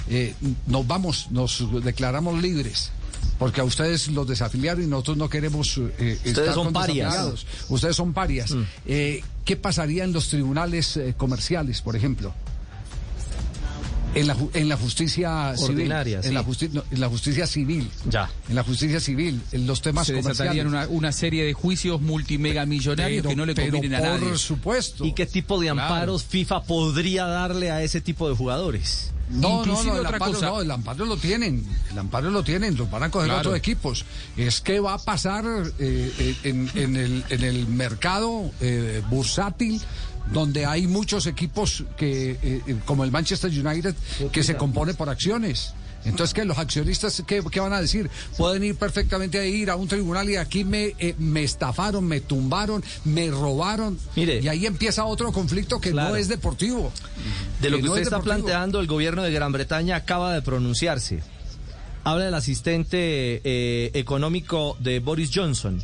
eh, 0.10 0.34
nos 0.68 0.86
vamos, 0.88 1.28
nos 1.32 1.66
declaramos 1.84 2.42
libres. 2.42 2.92
Porque 3.40 3.62
a 3.62 3.64
ustedes 3.64 4.08
los 4.08 4.28
desafiliaron 4.28 4.84
y 4.84 4.88
nosotros 4.88 5.18
no 5.18 5.30
queremos 5.30 5.80
eh, 6.00 6.18
estar 6.24 6.54
son 6.56 6.66
con 6.66 6.74
parias. 6.74 7.46
Ustedes 7.70 7.96
son 7.96 8.14
parias. 8.14 8.56
Eh, 8.86 9.22
¿Qué 9.46 9.56
pasaría 9.56 10.04
en 10.04 10.12
los 10.14 10.30
tribunales 10.30 10.98
eh, 10.98 11.14
comerciales, 11.16 11.82
por 11.82 11.96
ejemplo? 11.96 12.34
En 14.16 14.26
la, 14.26 14.36
ju- 14.36 14.50
en 14.56 14.68
la 14.70 14.78
justicia 14.78 15.54
Ordinaria, 15.60 16.24
civil. 16.24 16.30
En, 16.30 16.34
la 16.34 16.42
sí. 16.42 16.48
justi- 16.50 16.70
no, 16.74 16.84
en 16.90 17.00
la 17.00 17.10
justicia 17.10 17.46
civil. 17.46 17.92
Ya. 18.10 18.30
En 18.50 18.56
la 18.56 18.64
justicia 18.64 19.00
civil, 19.00 19.40
en 19.52 19.68
los 19.68 19.82
temas 19.84 20.08
se 20.08 20.14
comerciales. 20.14 20.38
desatarían 20.40 20.68
una, 20.68 20.88
una 20.88 21.12
serie 21.12 21.44
de 21.44 21.54
juicios 21.54 22.02
multimegamillonarios 22.02 23.22
Pero- 23.22 23.30
que 23.30 23.36
no 23.36 23.46
le 23.46 23.54
pero 23.54 23.74
convienen 23.74 24.04
a 24.04 24.08
nadie. 24.10 24.28
Por 24.30 24.40
supuesto. 24.40 25.06
¿Y 25.06 25.14
qué 25.14 25.28
tipo 25.28 25.60
de 25.60 25.70
amparos 25.70 26.24
FIFA 26.24 26.64
podría 26.64 27.26
darle 27.26 27.70
a 27.70 27.84
ese 27.84 28.02
tipo 28.02 28.28
de 28.28 28.36
jugadores? 28.36 29.12
No, 29.30 29.50
no, 29.50 29.60
Inclusive 29.60 29.88
no, 29.92 29.94
el 29.96 30.00
otra 30.06 30.16
amparo, 30.16 30.32
cosa. 30.34 30.46
no, 30.48 30.62
el 30.62 30.72
amparo 30.72 31.06
lo 31.06 31.18
tienen, 31.18 31.66
el 31.92 32.00
amparo 32.00 32.30
lo 32.32 32.44
tienen, 32.44 32.78
los 32.78 32.90
van 32.90 33.04
a 33.04 33.12
coger 33.12 33.28
Claro. 33.28 33.40
otros 33.42 33.58
equipos. 33.58 34.06
Es 34.38 34.62
que 34.62 34.80
va 34.80 34.94
a 34.94 34.98
pasar 35.00 35.44
eh, 35.46 36.14
eh, 36.20 36.36
en, 36.44 36.70
en 36.76 36.96
el, 36.96 37.26
en 37.30 37.44
el 37.44 37.68
mercado 37.68 38.50
eh, 38.62 39.02
bursátil 39.10 39.82
donde 40.32 40.66
hay 40.66 40.88
muchos 40.88 41.26
equipos 41.26 41.84
que, 41.98 42.32
eh, 42.32 42.62
eh, 42.68 42.80
como 42.86 43.04
el 43.06 43.12
Manchester 43.12 43.50
United, 43.50 43.96
que 44.32 44.44
se 44.44 44.56
compone 44.58 44.94
por 44.94 45.10
acciones. 45.10 45.74
Entonces, 46.06 46.34
¿qué? 46.34 46.46
¿Los 46.46 46.58
accionistas 46.58 47.22
qué, 47.28 47.44
qué 47.52 47.60
van 47.60 47.74
a 47.74 47.82
decir? 47.82 48.10
Pueden 48.38 48.64
ir 48.64 48.76
perfectamente 48.76 49.40
a 49.40 49.46
ir 49.46 49.70
a 49.70 49.76
un 49.76 49.88
tribunal 49.88 50.30
y 50.30 50.38
aquí 50.38 50.64
me, 50.64 50.96
eh, 51.00 51.16
me 51.18 51.44
estafaron, 51.44 52.06
me 52.06 52.22
tumbaron, 52.22 52.84
me 53.04 53.30
robaron. 53.30 54.00
Mire. 54.16 54.40
y 54.42 54.48
ahí 54.48 54.66
empieza 54.66 55.04
otro 55.06 55.32
conflicto 55.32 55.82
que 55.82 55.92
Claro. 55.92 56.10
no 56.12 56.16
es 56.16 56.28
deportivo. 56.30 56.92
De 57.62 57.70
lo 57.70 57.78
que 57.78 57.84
usted 57.84 58.02
es 58.02 58.08
está 58.08 58.18
deportivo. 58.18 58.46
planteando, 58.46 58.80
el 58.80 58.88
gobierno 58.88 59.24
de 59.24 59.32
Gran 59.32 59.52
Bretaña 59.52 59.98
acaba 59.98 60.34
de 60.34 60.42
pronunciarse. 60.42 61.22
Habla 62.04 62.26
del 62.26 62.36
asistente 62.36 63.42
eh, 63.44 63.92
económico 63.94 64.78
de 64.80 65.00
Boris 65.00 65.32
Johnson. 65.34 65.84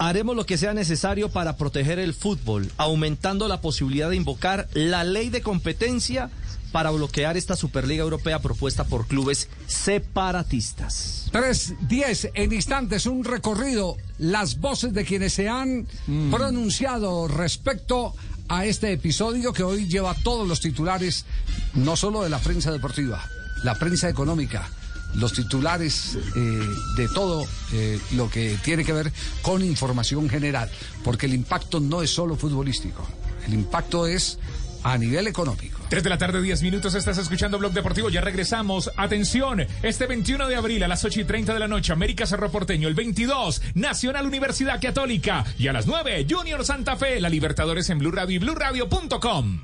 Haremos 0.00 0.36
lo 0.36 0.44
que 0.46 0.58
sea 0.58 0.74
necesario 0.74 1.28
para 1.30 1.56
proteger 1.56 1.98
el 1.98 2.14
fútbol, 2.14 2.70
aumentando 2.76 3.48
la 3.48 3.60
posibilidad 3.60 4.10
de 4.10 4.16
invocar 4.16 4.68
la 4.74 5.02
ley 5.04 5.28
de 5.30 5.40
competencia 5.40 6.30
para 6.72 6.90
bloquear 6.90 7.36
esta 7.36 7.56
Superliga 7.56 8.02
Europea 8.02 8.40
propuesta 8.40 8.84
por 8.84 9.06
clubes 9.06 9.48
separatistas. 9.66 11.30
3.10 11.32 12.30
en 12.34 12.52
instantes, 12.52 13.06
un 13.06 13.24
recorrido, 13.24 13.96
las 14.18 14.60
voces 14.60 14.92
de 14.92 15.04
quienes 15.04 15.32
se 15.32 15.48
han 15.48 15.86
pronunciado 16.30 17.28
respecto 17.28 18.14
a 18.48 18.64
este 18.64 18.92
episodio 18.92 19.52
que 19.52 19.62
hoy 19.62 19.86
lleva 19.86 20.14
todos 20.22 20.48
los 20.48 20.60
titulares, 20.60 21.26
no 21.74 21.96
solo 21.96 22.22
de 22.22 22.30
la 22.30 22.38
prensa 22.38 22.72
deportiva, 22.72 23.22
la 23.62 23.74
prensa 23.74 24.08
económica, 24.08 24.68
los 25.14 25.32
titulares 25.32 26.16
eh, 26.36 26.60
de 26.96 27.08
todo 27.08 27.46
eh, 27.72 28.00
lo 28.12 28.30
que 28.30 28.58
tiene 28.64 28.84
que 28.84 28.92
ver 28.92 29.12
con 29.42 29.64
información 29.64 30.28
general, 30.28 30.70
porque 31.04 31.26
el 31.26 31.34
impacto 31.34 31.80
no 31.80 32.02
es 32.02 32.10
solo 32.10 32.36
futbolístico, 32.36 33.06
el 33.46 33.54
impacto 33.54 34.06
es 34.06 34.38
a 34.82 34.96
nivel 34.96 35.26
económico. 35.26 35.77
3 35.88 36.02
de 36.02 36.10
la 36.10 36.18
tarde, 36.18 36.42
10 36.42 36.62
minutos, 36.62 36.94
estás 36.94 37.16
escuchando 37.18 37.58
Blog 37.58 37.72
Deportivo, 37.72 38.10
ya 38.10 38.20
regresamos. 38.20 38.90
Atención, 38.96 39.66
este 39.82 40.06
21 40.06 40.46
de 40.46 40.56
abril 40.56 40.82
a 40.82 40.88
las 40.88 41.04
8 41.04 41.20
y 41.20 41.24
30 41.24 41.54
de 41.54 41.58
la 41.58 41.68
noche, 41.68 41.92
América 41.92 42.26
Cerro 42.26 42.50
Porteño, 42.50 42.88
el 42.88 42.94
22, 42.94 43.62
Nacional 43.74 44.26
Universidad 44.26 44.80
Católica, 44.80 45.44
y 45.58 45.68
a 45.68 45.72
las 45.72 45.86
9, 45.86 46.26
Junior 46.28 46.64
Santa 46.64 46.96
Fe, 46.96 47.20
la 47.20 47.28
Libertadores 47.28 47.88
en 47.90 47.98
Blue 47.98 48.12
Radio 48.12 48.36
y 48.36 48.38
BlueRadio.com. 48.38 49.60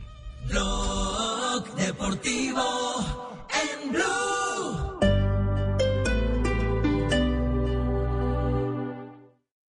Blog 0.48 1.74
Deportivo 1.76 3.44
en 3.52 3.92
Blue. 3.92 4.53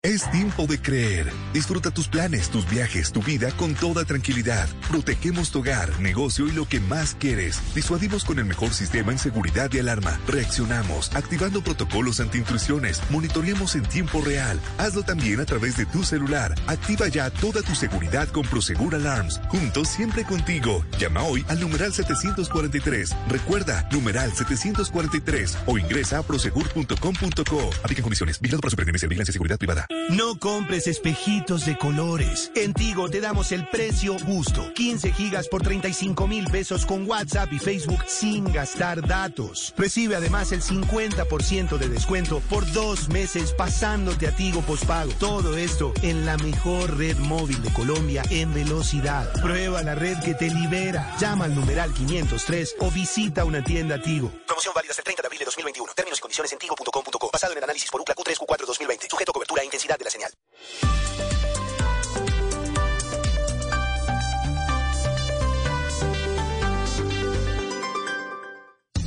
Es 0.06 0.30
tiempo 0.30 0.68
de 0.68 0.80
creer. 0.80 1.32
Disfruta 1.52 1.90
tus 1.90 2.08
planes, 2.08 2.52
tus 2.52 2.70
viajes, 2.70 3.12
tu 3.12 3.24
vida 3.24 3.50
con 3.58 3.74
toda 3.74 4.06
tranquilidad. 4.06 4.70
Protegemos 4.88 5.50
tu 5.50 5.62
hogar, 5.62 6.00
negocio 6.00 6.46
y 6.46 6.52
lo 6.52 6.68
que 6.68 6.80
más 6.80 7.16
quieres. 7.16 7.60
Disuadimos 7.74 8.24
con 8.24 8.38
el 8.38 8.46
mejor 8.46 8.72
sistema 8.72 9.12
en 9.12 9.18
seguridad 9.18 9.68
y 9.74 9.80
alarma. 9.80 10.20
Reaccionamos, 10.28 11.12
activando 11.16 11.64
protocolos 11.64 12.20
antiintrusiones. 12.20 13.02
Monitoreamos 13.10 13.74
en 13.74 13.82
tiempo 13.82 14.22
real. 14.22 14.60
Hazlo 14.78 15.02
también 15.02 15.40
a 15.40 15.46
través 15.46 15.76
de 15.76 15.88
tu 15.88 16.04
celular. 16.04 16.54
Activa 16.68 17.08
ya 17.08 17.32
toda 17.32 17.64
tu 17.64 17.74
seguridad 17.74 18.28
con 18.28 18.44
Prosegur 18.44 18.94
Alarms. 18.94 19.42
Juntos 19.48 19.88
siempre 19.88 20.24
contigo. 20.24 20.86
Llama 21.00 21.24
hoy 21.24 21.44
al 21.48 21.60
numeral 21.60 21.92
743. 21.92 23.10
Recuerda, 23.28 23.90
numeral 23.92 24.32
743 24.36 25.58
o 25.66 25.80
ingresa 25.80 26.20
a 26.20 26.22
prosegur.com.co. 26.22 27.70
Aplica 27.84 28.04
condiciones. 28.04 28.40
Vigilado 28.40 28.62
por 28.62 28.70
Superintendencia 28.70 29.08
de 29.08 29.10
Vigilancia 29.10 29.32
y 29.32 29.34
Seguridad 29.34 29.58
Privada. 29.58 29.88
No 30.10 30.38
compres 30.38 30.88
espejitos 30.88 31.66
de 31.66 31.78
colores. 31.78 32.52
En 32.56 32.74
Tigo 32.74 33.10
te 33.10 33.22
damos 33.22 33.52
el 33.52 33.68
precio 33.68 34.18
justo. 34.20 34.72
15 34.74 35.12
gigas 35.12 35.48
por 35.48 35.64
35 35.64 36.28
mil 36.28 36.46
pesos 36.46 36.86
con 36.86 37.10
WhatsApp 37.10 37.52
y 37.52 37.60
Facebook 37.60 38.04
sin 38.06 38.52
gastar 38.54 39.06
datos. 39.08 39.74
Recibe 39.75 40.16
además 40.16 40.52
el 40.52 40.62
50% 40.62 41.78
de 41.78 41.90
descuento 41.90 42.40
por 42.50 42.72
dos 42.72 43.10
meses 43.10 43.52
pasándote 43.54 44.28
a 44.28 44.36
Tigo 44.36 44.62
Pospago. 44.62 45.12
Todo 45.20 45.58
esto 45.58 45.92
en 46.04 46.25
la 46.25 46.38
mejor 46.38 46.98
red 46.98 47.18
móvil 47.18 47.62
de 47.64 47.74
Colombia 47.74 48.24
en 48.30 48.54
velocidad. 48.54 49.32
Prueba 49.42 49.82
la 49.82 49.96
red 49.96 50.20
que 50.20 50.36
te 50.36 50.50
libera. 50.50 51.16
Llama 51.20 51.46
al 51.46 51.56
numeral 51.56 51.92
503 51.94 52.75
o 52.80 52.92
visita 52.92 53.44
una 53.44 53.64
tienda 53.64 54.02
Tigo. 54.02 54.32
Promoción 54.56 54.74
válida 54.74 54.92
hasta 54.92 55.02
el 55.02 55.04
30 55.04 55.22
de 55.22 55.28
abril 55.28 55.40
de 55.40 55.46
2021. 55.46 55.94
Términos 55.94 56.18
y 56.18 56.22
condiciones 56.22 56.54
en 56.54 56.60
tigo.com.co. 56.60 57.30
Basado 57.30 57.52
en 57.52 57.58
el 57.58 57.64
análisis 57.66 57.92
por 57.92 58.00
UCLA 58.00 58.16
Q3 58.16 58.38
Q4 58.38 58.66
2020. 58.66 59.08
Sujeto 59.10 59.32
a 59.32 59.34
cobertura 59.34 59.62
e 59.62 59.66
intensidad 59.66 59.98
de 60.00 60.06
la 60.06 60.10
señal. 60.10 60.32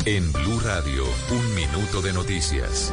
En 0.05 0.31
Blue 0.35 0.61
Radio, 0.61 1.05
un 1.31 1.55
minuto 1.55 2.03
de 2.03 2.13
noticias. 2.13 2.93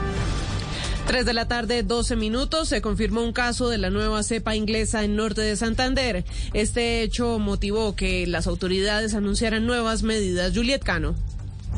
3 1.07 1.25
de 1.25 1.33
la 1.33 1.49
tarde, 1.49 1.83
12 1.83 2.15
minutos, 2.15 2.69
se 2.69 2.81
confirmó 2.81 3.21
un 3.21 3.33
caso 3.33 3.67
de 3.67 3.79
la 3.79 3.89
nueva 3.89 4.23
cepa 4.23 4.55
inglesa 4.55 5.03
en 5.03 5.17
norte 5.17 5.41
de 5.41 5.57
Santander. 5.57 6.23
Este 6.53 7.01
hecho 7.01 7.37
motivó 7.37 7.97
que 7.97 8.25
las 8.27 8.47
autoridades 8.47 9.13
anunciaran 9.13 9.65
nuevas 9.65 10.03
medidas. 10.03 10.53
Juliet 10.55 10.81
Cano. 10.81 11.15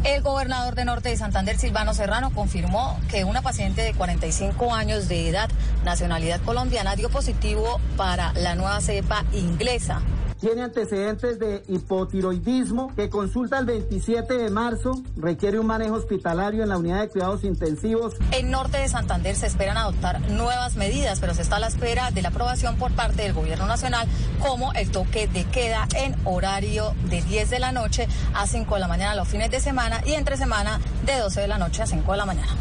El 0.08 0.22
gobernador 0.22 0.74
de 0.74 0.86
Norte 0.86 1.10
de 1.10 1.18
Santander, 1.18 1.58
Silvano 1.58 1.94
Serrano, 1.94 2.32
confirmó 2.34 2.98
que 3.10 3.26
una 3.26 3.42
paciente 3.42 3.82
de 3.82 3.94
45 3.94 4.74
años 4.74 5.10
de 5.10 5.28
edad, 5.28 5.50
nacionalidad 5.84 6.40
colombiana, 6.44 6.96
dio 6.96 7.10
positivo 7.10 7.82
para 7.98 8.32
la 8.32 8.56
nueva 8.56 8.80
cepa 8.80 9.26
inglesa. 9.34 10.02
Tiene 10.40 10.62
antecedentes 10.62 11.40
de 11.40 11.64
hipotiroidismo 11.68 12.94
que 12.96 13.10
consulta 13.10 13.58
el 13.58 13.66
27 13.66 14.36
de 14.36 14.50
marzo, 14.52 15.02
requiere 15.16 15.58
un 15.58 15.66
manejo 15.66 15.96
hospitalario 15.96 16.62
en 16.62 16.70
la 16.70 16.78
unidad 16.78 17.02
de 17.02 17.10
cuidados 17.10 17.44
intensivos. 17.44 18.14
En 18.32 18.52
Norte 18.52 18.78
de 18.78 18.88
Santander 18.88 19.36
se 19.36 19.48
esperan 19.48 19.78
adoptar 19.78 20.22
nuevas 20.30 20.76
medidas, 20.76 21.20
pero 21.20 21.34
se 21.34 21.42
está 21.42 21.56
a 21.56 21.60
la 21.60 21.68
espera 21.68 22.12
de 22.12 22.22
la 22.22 22.30
aprobación 22.30 22.78
por 22.78 22.92
parte 22.92 23.24
del 23.24 23.34
gobierno 23.34 23.66
nacional, 23.66 24.08
como 24.40 24.74
el 24.74 24.92
toque 24.92 25.28
de 25.28 25.44
queda 25.46 25.88
en 25.96 26.16
horario 26.24 26.94
de 27.10 27.24
10 27.24 27.50
de 27.50 27.60
la 27.60 27.72
noche 27.72 28.08
a 28.36 28.46
5 28.46 28.76
de 28.76 28.80
la 28.80 28.88
mañana 28.88 29.16
los 29.16 29.28
fines 29.28 29.50
de 29.50 29.60
semana 29.60 30.02
y 30.06 30.14
entre 30.14 30.38
semana 30.38 30.80
de 31.06 31.18
12 31.18 31.42
de 31.42 31.48
la 31.48 31.58
noche 31.58 31.82
a 31.82 31.88
5 31.88 32.12
de 32.12 32.18
la 32.18 32.26
mañana. 32.28 32.56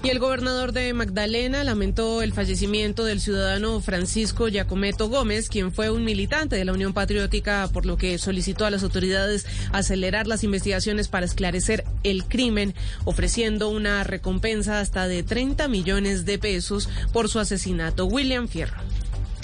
Y 0.00 0.10
el 0.10 0.20
gobernador 0.20 0.72
de 0.72 0.92
Magdalena 0.94 1.64
lamentó 1.64 2.22
el 2.22 2.32
fallecimiento 2.32 3.04
del 3.04 3.20
ciudadano 3.20 3.80
Francisco 3.80 4.46
Giacometo 4.46 5.08
Gómez, 5.08 5.48
quien 5.48 5.72
fue 5.72 5.90
un 5.90 6.04
militante 6.04 6.54
de 6.54 6.64
la 6.64 6.72
Unión 6.72 6.94
Patriótica, 6.94 7.68
por 7.72 7.84
lo 7.84 7.96
que 7.96 8.16
solicitó 8.18 8.64
a 8.64 8.70
las 8.70 8.84
autoridades 8.84 9.44
acelerar 9.72 10.28
las 10.28 10.44
investigaciones 10.44 11.08
para 11.08 11.26
esclarecer 11.26 11.84
el 12.04 12.24
crimen, 12.24 12.74
ofreciendo 13.04 13.70
una 13.70 14.04
recompensa 14.04 14.78
hasta 14.78 15.08
de 15.08 15.24
30 15.24 15.66
millones 15.66 16.24
de 16.24 16.38
pesos 16.38 16.88
por 17.12 17.28
su 17.28 17.40
asesinato. 17.40 18.06
William 18.06 18.46
Fierro. 18.46 18.78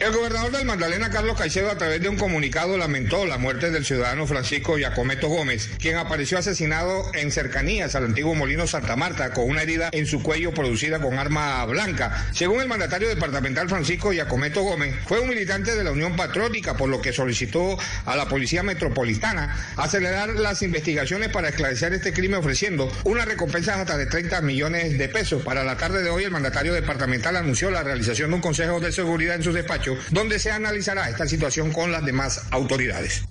El 0.00 0.12
gobernador 0.12 0.50
del 0.50 0.64
Magdalena, 0.64 1.08
Carlos 1.08 1.38
Caicedo, 1.38 1.70
a 1.70 1.78
través 1.78 2.02
de 2.02 2.08
un 2.08 2.16
comunicado 2.16 2.76
lamentó 2.76 3.26
la 3.26 3.38
muerte 3.38 3.70
del 3.70 3.84
ciudadano 3.84 4.26
Francisco 4.26 4.76
Giacometo 4.76 5.28
Gómez, 5.28 5.70
quien 5.78 5.96
apareció 5.98 6.36
asesinado 6.36 7.12
en 7.14 7.30
cercanías 7.30 7.94
al 7.94 8.06
antiguo 8.06 8.34
molino 8.34 8.66
Santa 8.66 8.96
Marta 8.96 9.32
con 9.32 9.48
una 9.48 9.62
herida 9.62 9.90
en 9.92 10.06
su 10.06 10.20
cuello 10.20 10.52
producida 10.52 10.98
con 10.98 11.16
arma 11.16 11.64
blanca. 11.66 12.26
Según 12.32 12.60
el 12.60 12.66
mandatario 12.66 13.08
departamental 13.08 13.68
Francisco 13.68 14.12
Giacometo 14.12 14.62
Gómez, 14.62 14.96
fue 15.06 15.20
un 15.20 15.28
militante 15.28 15.76
de 15.76 15.84
la 15.84 15.92
Unión 15.92 16.16
Patriótica, 16.16 16.76
por 16.76 16.88
lo 16.88 17.00
que 17.00 17.12
solicitó 17.12 17.78
a 18.04 18.16
la 18.16 18.26
Policía 18.26 18.64
Metropolitana 18.64 19.56
acelerar 19.76 20.30
las 20.30 20.62
investigaciones 20.62 21.28
para 21.28 21.50
esclarecer 21.50 21.94
este 21.94 22.12
crimen 22.12 22.40
ofreciendo 22.40 22.90
una 23.04 23.24
recompensa 23.24 23.80
hasta 23.80 23.96
de 23.96 24.06
30 24.06 24.40
millones 24.40 24.98
de 24.98 25.08
pesos. 25.08 25.44
Para 25.44 25.62
la 25.62 25.76
tarde 25.76 26.02
de 26.02 26.10
hoy, 26.10 26.24
el 26.24 26.32
mandatario 26.32 26.74
departamental 26.74 27.36
anunció 27.36 27.70
la 27.70 27.84
realización 27.84 28.30
de 28.30 28.36
un 28.36 28.42
consejo 28.42 28.80
de 28.80 28.90
seguridad 28.90 29.36
en 29.36 29.44
su 29.44 29.52
despacho 29.52 29.83
donde 30.10 30.38
se 30.38 30.50
analizará 30.50 31.08
esta 31.08 31.26
situación 31.26 31.72
con 31.72 31.92
las 31.92 32.04
demás 32.04 32.42
autoridades. 32.50 33.24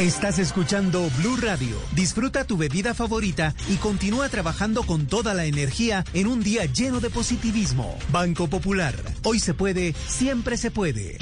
Estás 0.00 0.38
escuchando 0.38 1.10
Blue 1.18 1.36
Radio. 1.36 1.76
Disfruta 1.94 2.44
tu 2.44 2.56
bebida 2.56 2.94
favorita 2.94 3.54
y 3.68 3.76
continúa 3.76 4.30
trabajando 4.30 4.82
con 4.84 5.06
toda 5.06 5.34
la 5.34 5.44
energía 5.44 6.04
en 6.14 6.26
un 6.26 6.42
día 6.42 6.64
lleno 6.64 7.00
de 7.00 7.10
positivismo. 7.10 7.98
Banco 8.10 8.48
Popular. 8.48 8.94
Hoy 9.24 9.38
se 9.40 9.52
puede, 9.52 9.92
siempre 10.08 10.56
se 10.56 10.70
puede. 10.70 11.18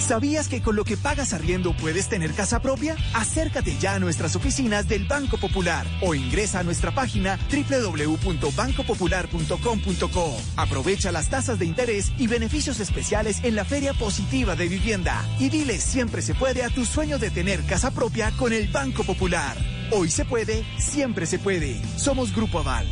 ¿Sabías 0.00 0.48
que 0.48 0.62
con 0.62 0.76
lo 0.76 0.84
que 0.84 0.96
pagas 0.96 1.32
arriendo 1.32 1.76
puedes 1.76 2.08
tener 2.08 2.32
casa 2.32 2.62
propia? 2.62 2.94
Acércate 3.14 3.76
ya 3.78 3.94
a 3.94 3.98
nuestras 3.98 4.36
oficinas 4.36 4.86
del 4.88 5.06
Banco 5.06 5.38
Popular 5.38 5.86
o 6.00 6.14
ingresa 6.14 6.60
a 6.60 6.62
nuestra 6.62 6.94
página 6.94 7.38
www.bancopopular.com.co. 7.50 10.36
Aprovecha 10.56 11.12
las 11.12 11.28
tasas 11.28 11.58
de 11.58 11.66
interés 11.66 12.12
y 12.16 12.26
beneficios 12.26 12.80
especiales 12.80 13.44
en 13.44 13.54
la 13.54 13.64
Feria 13.64 13.92
Positiva 13.92 14.56
de 14.56 14.68
Vivienda 14.68 15.22
y 15.38 15.50
dile 15.50 15.78
siempre 15.78 16.22
se 16.22 16.34
puede 16.34 16.64
a 16.64 16.70
tu 16.70 16.86
sueño 16.86 17.18
de 17.18 17.30
tener 17.30 17.62
casa 17.64 17.90
propia 17.90 18.30
con 18.38 18.52
el 18.52 18.68
Banco 18.68 19.02
Popular. 19.04 19.56
Hoy 19.90 20.10
se 20.10 20.24
puede, 20.24 20.64
siempre 20.78 21.26
se 21.26 21.38
puede. 21.38 21.82
Somos 21.98 22.34
Grupo 22.34 22.60
Aval. 22.60 22.86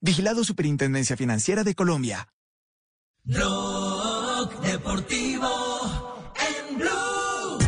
Vigilado 0.00 0.42
Superintendencia 0.44 1.16
Financiera 1.16 1.64
de 1.64 1.74
Colombia. 1.74 2.28
Blog 3.24 3.75
Deportivo 4.66 5.48
en 6.34 6.78
Blue. 6.78 7.58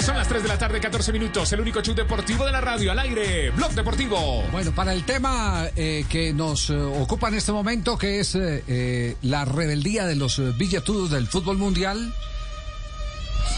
Son 0.00 0.16
las 0.16 0.26
3 0.26 0.42
de 0.42 0.48
la 0.48 0.56
tarde, 0.56 0.80
14 0.80 1.12
minutos. 1.12 1.52
El 1.52 1.60
único 1.60 1.82
show 1.82 1.94
deportivo 1.94 2.46
de 2.46 2.52
la 2.52 2.62
radio 2.62 2.92
al 2.92 2.98
aire, 2.98 3.50
Blog 3.50 3.72
Deportivo. 3.72 4.42
Bueno, 4.50 4.72
para 4.74 4.94
el 4.94 5.04
tema 5.04 5.66
eh, 5.76 6.06
que 6.08 6.32
nos 6.32 6.70
eh, 6.70 6.76
ocupa 6.76 7.28
en 7.28 7.34
este 7.34 7.52
momento, 7.52 7.98
que 7.98 8.20
es 8.20 8.34
eh, 8.36 8.64
eh, 8.68 9.16
la 9.20 9.44
rebeldía 9.44 10.06
de 10.06 10.16
los 10.16 10.40
billetudos 10.56 11.10
del 11.10 11.26
fútbol 11.26 11.58
mundial. 11.58 12.14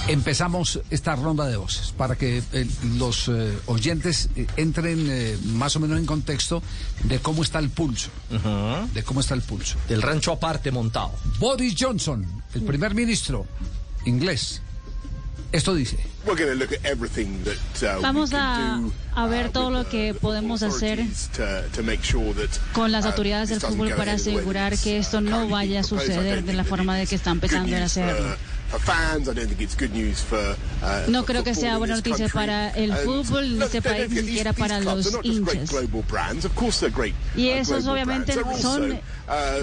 Empezamos 0.08 0.80
esta 0.88 1.14
ronda 1.16 1.46
de 1.46 1.58
voces 1.58 1.92
para 1.92 2.16
que 2.16 2.42
eh, 2.52 2.66
los 2.96 3.28
eh, 3.28 3.58
oyentes 3.66 4.30
eh, 4.36 4.46
entren 4.56 5.06
eh, 5.10 5.36
más 5.44 5.76
o 5.76 5.80
menos 5.80 5.98
en 5.98 6.06
contexto 6.06 6.62
de 7.04 7.18
cómo 7.18 7.42
está 7.42 7.58
el 7.58 7.68
pulso. 7.68 8.08
De 8.94 9.02
cómo 9.02 9.20
está 9.20 9.34
el 9.34 9.42
pulso. 9.42 9.76
Del 9.86 10.00
rancho 10.00 10.32
aparte 10.32 10.70
montado. 10.70 11.12
Boris 11.38 11.74
Johnson, 11.78 12.26
el 12.54 12.62
primer 12.62 12.94
ministro 12.94 13.46
inglés. 14.06 14.62
Esto 15.50 15.74
dice. 15.74 15.98
Vamos 18.02 18.30
a, 18.34 18.80
ver 19.28 19.50
todo 19.50 19.70
lo 19.70 19.88
que 19.88 20.14
podemos 20.14 20.62
hacer 20.62 21.04
con 22.72 22.92
las 22.92 23.06
autoridades 23.06 23.48
del 23.48 23.60
fútbol 23.60 23.94
para 23.94 24.12
asegurar 24.12 24.76
que 24.76 24.98
esto 24.98 25.20
no 25.20 25.48
vaya 25.48 25.80
a 25.80 25.84
suceder 25.84 26.44
de 26.44 26.52
la 26.52 26.64
forma 26.64 26.96
de 26.96 27.06
que 27.06 27.14
están 27.14 27.34
empezando 27.34 27.76
a 27.76 27.84
hacerlo. 27.84 28.36
No 31.08 31.24
creo 31.24 31.42
que 31.42 31.54
sea 31.54 31.78
buena 31.78 31.96
noticia 31.96 32.28
para 32.28 32.70
el 32.70 32.92
fútbol 32.94 33.58
de 33.58 33.64
este 33.64 33.82
país, 33.82 34.10
ni 34.10 34.20
siquiera 34.22 34.52
para 34.52 34.80
los 34.80 35.18
hinchas. 35.22 35.70
Y 37.36 37.48
esos 37.48 37.86
obviamente 37.86 38.34
son 38.60 39.00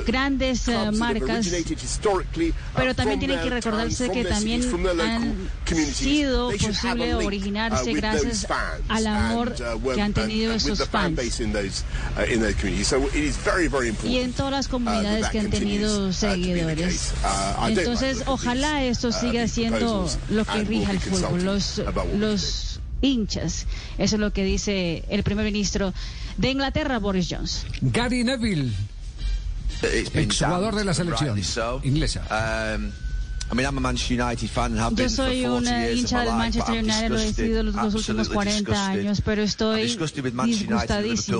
grandes 0.05 0.67
uh, 0.67 0.91
marcas, 0.91 1.47
pero 2.75 2.93
también 2.95 3.19
tienen 3.19 3.39
que 3.41 3.49
recordarse 3.49 4.09
que 4.09 4.23
también 4.25 4.61
han 5.01 5.49
sido 5.93 6.51
posible 6.51 7.15
originarse 7.15 7.93
gracias 7.93 8.47
al 8.89 9.07
amor 9.07 9.55
que 9.95 10.01
han 10.01 10.13
tenido 10.13 10.53
esos 10.53 10.87
fans. 10.87 11.19
Y 14.03 14.17
en 14.19 14.33
todas 14.33 14.51
las 14.51 14.67
comunidades 14.67 15.27
que 15.29 15.39
han 15.39 15.49
tenido 15.49 16.13
seguidores. 16.13 17.13
Entonces, 17.67 18.23
ojalá 18.27 18.83
es 18.83 18.94
esto 18.95 19.11
siga 19.11 19.47
siendo 19.47 20.09
lo 20.29 20.45
que 20.45 20.63
rija 20.63 20.91
el 20.91 20.99
fútbol, 21.01 21.43
los, 21.43 21.81
los 22.17 22.79
hinchas. 23.01 23.67
Eso 23.97 24.15
es 24.15 24.19
lo 24.19 24.31
que 24.31 24.45
dice 24.45 25.03
el 25.09 25.23
primer 25.23 25.45
ministro 25.45 25.93
de 26.37 26.51
Inglaterra, 26.51 26.99
Boris 26.99 27.27
Johnson. 27.29 27.69
Gary 27.81 28.23
Neville, 28.23 28.71
eh, 29.83 30.05
exjugador 30.13 30.75
de 30.75 30.85
la 30.85 30.93
selección 30.93 31.37
inglesa. 31.83 32.21
Um, 32.77 32.91
yo 34.95 35.09
soy 35.09 35.45
un 35.45 35.63
hincha 35.97 36.21
del 36.21 36.33
Manchester 36.33 36.75
United, 36.83 37.09
lo 37.09 37.17
he 37.19 37.33
sido 37.33 37.63
los 37.63 37.75
dos 37.75 37.93
últimos 37.95 38.27
40 38.29 38.87
años, 38.87 39.21
pero 39.23 39.41
estoy 39.43 39.81
disgustadísimo. 40.79 41.37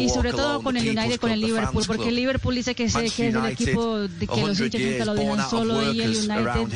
Y 0.00 0.08
sobre 0.08 0.30
todo 0.32 0.62
con 0.62 0.76
el 0.76 0.88
United, 0.98 1.20
con 1.20 1.30
el 1.30 1.40
Liverpool, 1.40 1.84
porque 1.86 2.08
el 2.08 2.16
Liverpool 2.16 2.54
dice 2.54 2.74
que, 2.74 2.84
es, 2.84 2.94
que 2.94 3.28
es 3.28 3.34
el 3.34 3.44
equipo 3.52 3.98
de 4.08 4.26
que 4.26 4.40
los 4.46 4.58
hinchas 4.60 4.80
nunca 4.82 5.04
lo 5.04 5.14
dejan 5.14 5.50
solo 5.50 5.92
y 5.92 6.00
el 6.00 6.10
United. 6.16 6.68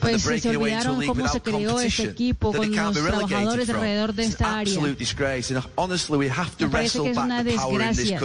pues 0.00 0.22
si 0.22 0.40
se 0.40 0.48
olvidaron 0.50 1.00
cómo 1.06 1.28
se 1.28 1.40
creó 1.40 1.80
este 1.80 2.02
equipo 2.04 2.52
con 2.52 2.70
los 2.84 2.98
trabajadores 3.10 3.68
alrededor 3.70 4.14
de 4.14 4.24
esta 4.24 4.58
área. 4.58 4.80
Me 6.58 6.68
parece 6.70 7.00
que 7.00 7.10
es 7.10 7.16
una 7.26 7.44
desgracia 7.44 8.18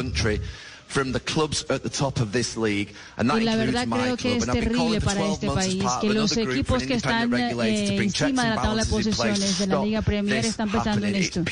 from 0.90 1.12
the 1.12 1.20
clubs 1.20 1.64
at 1.70 1.84
the 1.84 1.90
top 1.90 2.20
of 2.20 2.32
this 2.32 2.58
league, 2.58 2.94
and 3.18 3.30
that 3.30 3.38
y 3.38 3.46
la 3.46 3.56
verdad 3.56 3.88
creo 3.88 4.18
que 4.18 4.38
es 4.38 4.46
terrible 4.46 5.00
para 5.00 5.24
este 5.32 5.48
país 5.48 5.86
que 6.02 6.10
los 6.10 6.36
equipos 6.36 6.84
que 6.84 6.96
están 6.96 7.32
eh, 7.36 7.96
encima 8.02 8.44
de 8.44 8.50
la 8.50 8.62
tabla 8.62 8.84
de 8.84 8.90
posiciones 8.90 9.60
de 9.60 9.68
la 9.68 9.84
Liga 9.86 10.02
Premier 10.02 10.44
están 10.44 10.70
pensando 10.72 11.06
en 11.06 11.16
esto. 11.16 11.44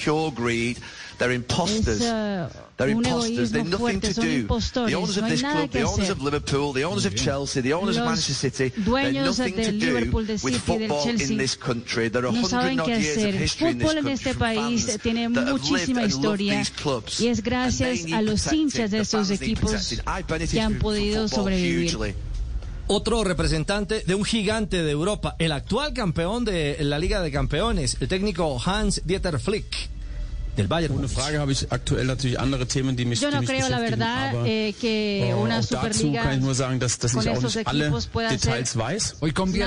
They're 1.18 1.32
imposters. 1.32 2.00
They're 2.00 2.90
imposters. 2.90 3.52
They're 3.52 3.64
nothing 3.64 4.02
to 4.02 4.14
do. 4.14 4.48
The 4.48 4.94
owners 4.94 5.18
of 5.18 5.28
this 5.28 5.42
club, 5.42 5.72
the 5.72 5.84
owners 5.84 6.10
of 6.10 6.22
Liverpool, 6.22 6.74
the 6.74 6.84
owners 6.84 7.06
of 7.06 7.16
Chelsea, 7.16 7.62
the 7.62 7.74
owners 7.74 7.98
of 7.98 8.06
Manchester 8.06 8.34
City, 8.34 8.70
they're 8.70 9.12
nothing 9.14 9.56
to 9.56 9.72
do 9.72 10.12
with 10.12 10.62
football 10.62 11.08
in 11.08 11.38
this 11.38 11.56
country. 11.56 12.10
There 12.10 12.26
are 12.26 12.32
no 12.32 12.42
hundred 12.42 12.80
odd 12.80 12.88
years 12.90 13.24
of 13.24 13.34
history 13.34 13.72
in 13.72 13.80
this 13.80 13.90
country. 13.90 13.98
En 13.98 14.08
este 14.08 14.34
país 14.36 15.00
tiene 15.02 15.30
muchísima 15.30 16.04
historia 16.04 16.64
clubs, 16.82 17.20
y 17.20 17.28
es 17.28 17.42
gracias 17.42 18.12
a 18.14 18.22
los 18.22 18.52
hinchas 18.52 18.92
de 18.92 19.00
estos 19.00 19.32
equipos 19.32 20.02
que 20.52 20.62
han 20.62 20.78
podido 20.80 21.28
sobrevivir. 21.28 22.15
Otro 22.89 23.24
representante 23.26 24.04
de 24.06 24.15
un 24.15 24.24
gigante 24.24 24.82
de 24.82 24.91
Europa, 24.91 25.36
el 25.39 25.52
actual 25.52 25.94
campeón 25.94 26.46
de 26.46 26.78
la 26.82 26.98
Liga 26.98 27.22
de 27.22 27.32
Campeones, 27.32 27.98
el 28.00 28.08
técnico 28.08 28.62
Hans 28.63 29.02
Dieter 29.04 29.39
Flick 29.39 29.89
del 30.58 30.67
Bayern. 30.67 31.08
Yo 33.15 33.32
no 33.32 33.41
creo, 33.43 33.70
la 33.70 33.80
verdad, 33.80 34.34
eh, 34.46 34.76
que 34.80 35.34
una 35.38 35.62
Superliga 35.62 36.24
con 36.24 37.28
esos 37.28 37.56
equipos 37.56 38.08
pueda 38.08 38.30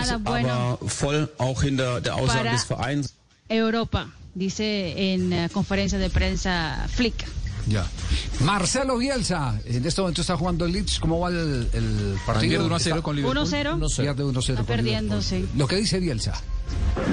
nada 0.00 0.18
bueno 0.18 0.78
para 2.26 2.48
Europa, 3.48 4.10
dice 4.34 5.12
en 5.12 5.32
eh, 5.32 5.48
conferencia 5.52 5.98
de 5.98 6.10
prensa 6.10 6.86
Flick. 6.92 7.26
Ya. 7.66 7.86
Marcelo 8.40 8.96
Bielsa, 8.98 9.60
en 9.64 9.84
este 9.84 10.00
momento 10.00 10.22
está 10.22 10.36
jugando 10.36 10.64
el 10.64 10.72
Leeds. 10.72 10.98
¿Cómo 10.98 11.20
va 11.20 11.28
el, 11.28 11.68
el 11.72 12.16
partido? 12.26 12.68
1-0 12.68 13.02
con 13.02 13.16
Liverpool. 13.16 13.46
1-0. 13.46 13.96
Pierde 14.02 14.24
1-0. 14.24 14.64
Perdiendo, 14.64 15.22
sí. 15.22 15.46
Lo 15.56 15.66
que 15.68 15.76
dice 15.76 16.00
Bielsa. 16.00 16.32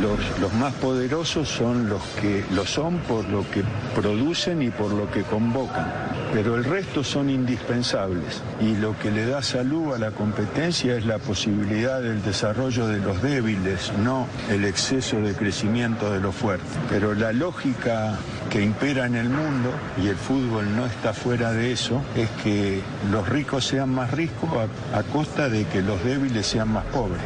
Los, 0.02 0.54
más 0.54 0.74
poderosos 0.76 1.48
son 1.48 1.89
los 1.89 2.02
que 2.22 2.43
lo 2.52 2.65
son 2.65 3.00
por 3.00 3.28
lo 3.30 3.50
que 3.50 3.63
producen 3.96 4.62
y 4.62 4.70
por 4.70 4.91
lo 4.91 5.10
que 5.10 5.24
convocan, 5.24 5.91
pero 6.34 6.56
el 6.56 6.63
resto 6.63 7.04
son 7.04 7.30
indispensables 7.30 8.41
y 8.60 8.76
lo 8.76 8.98
que 9.00 9.12
le 9.12 9.26
da 9.26 9.41
salud 9.41 9.93
a 9.93 9.98
la 9.98 10.12
competencia 10.12 10.96
es 10.96 11.06
la 11.06 11.20
posibilidad 11.20 12.02
del 12.02 12.22
desarrollo 12.22 12.88
de 12.88 13.00
los 13.00 13.22
débiles, 13.22 13.91
no 14.04 14.28
el 14.50 14.65
exceso 14.65 15.20
de 15.20 15.34
crecimiento 15.34 16.12
de 16.12 16.20
los 16.20 16.36
fuertes. 16.36 16.67
Pero 16.89 17.13
la 17.13 17.34
lógica 17.34 18.17
que 18.50 18.62
impera 18.62 19.06
en 19.06 19.15
el 19.15 19.30
mundo, 19.30 19.72
y 20.02 20.08
el 20.08 20.15
fútbol 20.15 20.76
no 20.76 20.86
está 20.86 21.13
fuera 21.13 21.52
de 21.52 21.72
eso, 21.72 22.02
es 22.15 22.30
que 22.43 22.82
los 23.12 23.28
ricos 23.28 23.65
sean 23.65 23.89
más 23.89 24.12
ricos 24.12 24.50
a 24.93 25.04
costa 25.04 25.50
de 25.50 25.65
que 25.65 25.82
los 25.82 26.04
débiles 26.04 26.46
sean 26.46 26.72
más 26.72 26.86
pobres. 26.86 27.22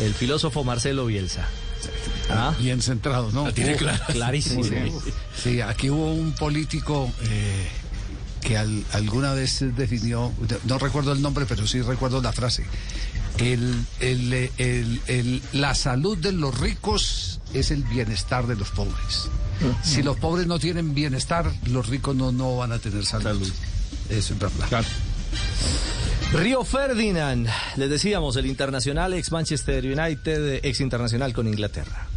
El 0.00 0.14
filósofo 0.14 0.64
Marcelo 0.64 1.06
Bielsa. 1.06 1.46
Ah. 2.30 2.54
Bien 2.58 2.80
centrado, 2.82 3.30
¿no? 3.32 3.52
Tiene 3.52 3.76
clara. 3.76 4.04
Clarísimo. 4.06 4.64
Sí, 5.42 5.60
aquí 5.60 5.90
hubo 5.90 6.12
un 6.12 6.32
político 6.32 7.12
eh, 7.22 7.68
que 8.40 8.56
alguna 8.56 9.32
vez 9.34 9.64
definió, 9.76 10.32
no 10.64 10.78
recuerdo 10.78 11.12
el 11.12 11.22
nombre, 11.22 11.46
pero 11.46 11.66
sí 11.66 11.80
recuerdo 11.82 12.20
la 12.22 12.32
frase. 12.32 12.64
El, 13.38 13.84
el, 14.00 14.50
el, 14.58 15.42
la 15.52 15.74
salud 15.74 16.16
de 16.16 16.32
los 16.32 16.58
ricos 16.58 17.40
es 17.52 17.70
el 17.70 17.82
bienestar 17.84 18.46
de 18.46 18.56
los 18.56 18.70
pobres. 18.70 19.28
Si 19.82 20.02
los 20.02 20.16
pobres 20.16 20.46
no 20.46 20.58
tienen 20.58 20.94
bienestar, 20.94 21.52
los 21.66 21.88
ricos 21.88 22.14
no, 22.16 22.32
no 22.32 22.56
van 22.56 22.72
a 22.72 22.78
tener 22.78 23.04
salud. 23.04 23.50
Eso 24.08 24.34
es 24.34 24.38
verdad. 24.38 24.68
Claro. 24.68 24.86
Río 26.34 26.64
Ferdinand, 26.64 27.46
les 27.76 27.88
decíamos, 27.88 28.36
el 28.36 28.46
internacional 28.46 29.14
ex 29.14 29.30
Manchester 29.30 29.84
United, 29.84 30.64
ex 30.64 30.80
internacional 30.80 31.32
con 31.32 31.46
Inglaterra. 31.46 32.08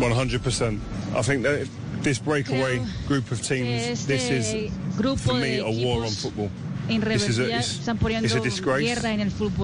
100%. 0.00 0.78
I 1.16 1.22
think 1.22 1.44
that 1.44 1.68
this 2.02 2.18
breakaway 2.18 2.80
group 3.06 3.30
of 3.30 3.40
teams, 3.40 4.06
this 4.06 4.28
is 4.28 4.72
for 5.18 5.34
me 5.34 5.60
a 5.60 5.86
war 5.86 6.04
on 6.04 6.10
football. 6.10 6.50
En 6.88 7.00
rebeldía 7.00 7.60
están 7.60 7.96
poniendo. 7.98 8.26
Um, 8.28 8.40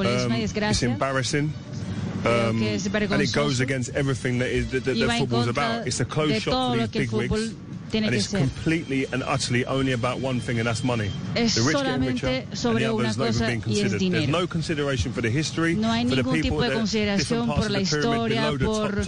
um, 0.06 0.32
es 0.32 0.54
it's 0.54 0.82
embarrassing. 0.84 1.52
Um, 2.24 2.62
and 2.62 3.22
it 3.22 3.32
goes 3.32 3.60
against 3.60 3.94
everything 3.94 4.38
that, 4.38 4.50
is, 4.50 4.70
that, 4.70 4.84
that 4.84 5.18
football 5.18 5.42
is 5.42 5.48
about. 5.48 5.86
It's 5.86 6.00
a 6.00 6.04
closed 6.04 6.42
shop 6.42 6.72
for 6.72 6.78
these 6.78 7.08
big 7.08 7.12
wigs. 7.12 7.54
Tiene 7.90 8.08
que 8.10 8.20
ser. 8.20 8.48
Es 11.34 11.52
solamente 11.54 12.46
sobre 12.52 12.90
una 12.90 13.14
cosa 13.14 13.46
y 13.66 13.80
es 13.80 13.98
dinero. 13.98 14.32
no 15.76 15.92
hay 15.92 16.04
ningún 16.04 16.40
tipo 16.42 16.62
de 16.62 16.68
consideración 16.74 17.46
por 17.46 17.70
la 17.70 17.80
historia, 17.80 18.50
por 18.66 19.06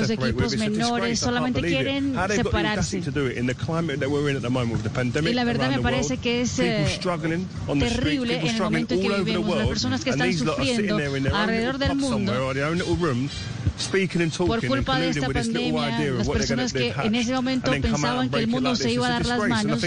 los 0.00 0.10
equipos 0.10 0.52
menores 0.70 1.18
solamente 1.20 1.60
quieren 1.60 2.14
separarse. 2.36 3.02
Y 5.30 5.34
la 5.34 5.44
verdad 5.44 5.70
me 5.70 5.80
parece 5.82 6.16
que 6.16 6.40
es 6.42 6.58
eh, 6.58 6.86
terrible 7.78 8.40
en 8.40 8.46
el 8.46 8.62
momento 8.62 8.94
que 8.94 9.08
vivimos. 9.24 9.56
Las 9.58 9.68
personas 9.68 10.04
que 10.04 10.10
están 10.10 10.32
sufriendo 10.56 10.96
alrededor 11.34 11.78
del 11.78 11.88
mundo 11.96 12.32
por 14.46 14.60
culpa 14.66 14.98
de 14.98 15.08
esta 15.10 15.28
pandemia, 15.28 15.98
las 16.12 16.28
personas 16.28 16.72
que 16.72 16.94
en 17.02 17.14
ese 17.14 17.32
momento 17.32 17.70
pensaban 17.82 18.30
que 18.30 18.38
el 18.38 18.46
mundo 18.48 18.76
se 18.76 18.92
iba 18.92 19.06
a 19.06 19.10
dar 19.10 19.26
las 19.26 19.48
manos. 19.48 19.82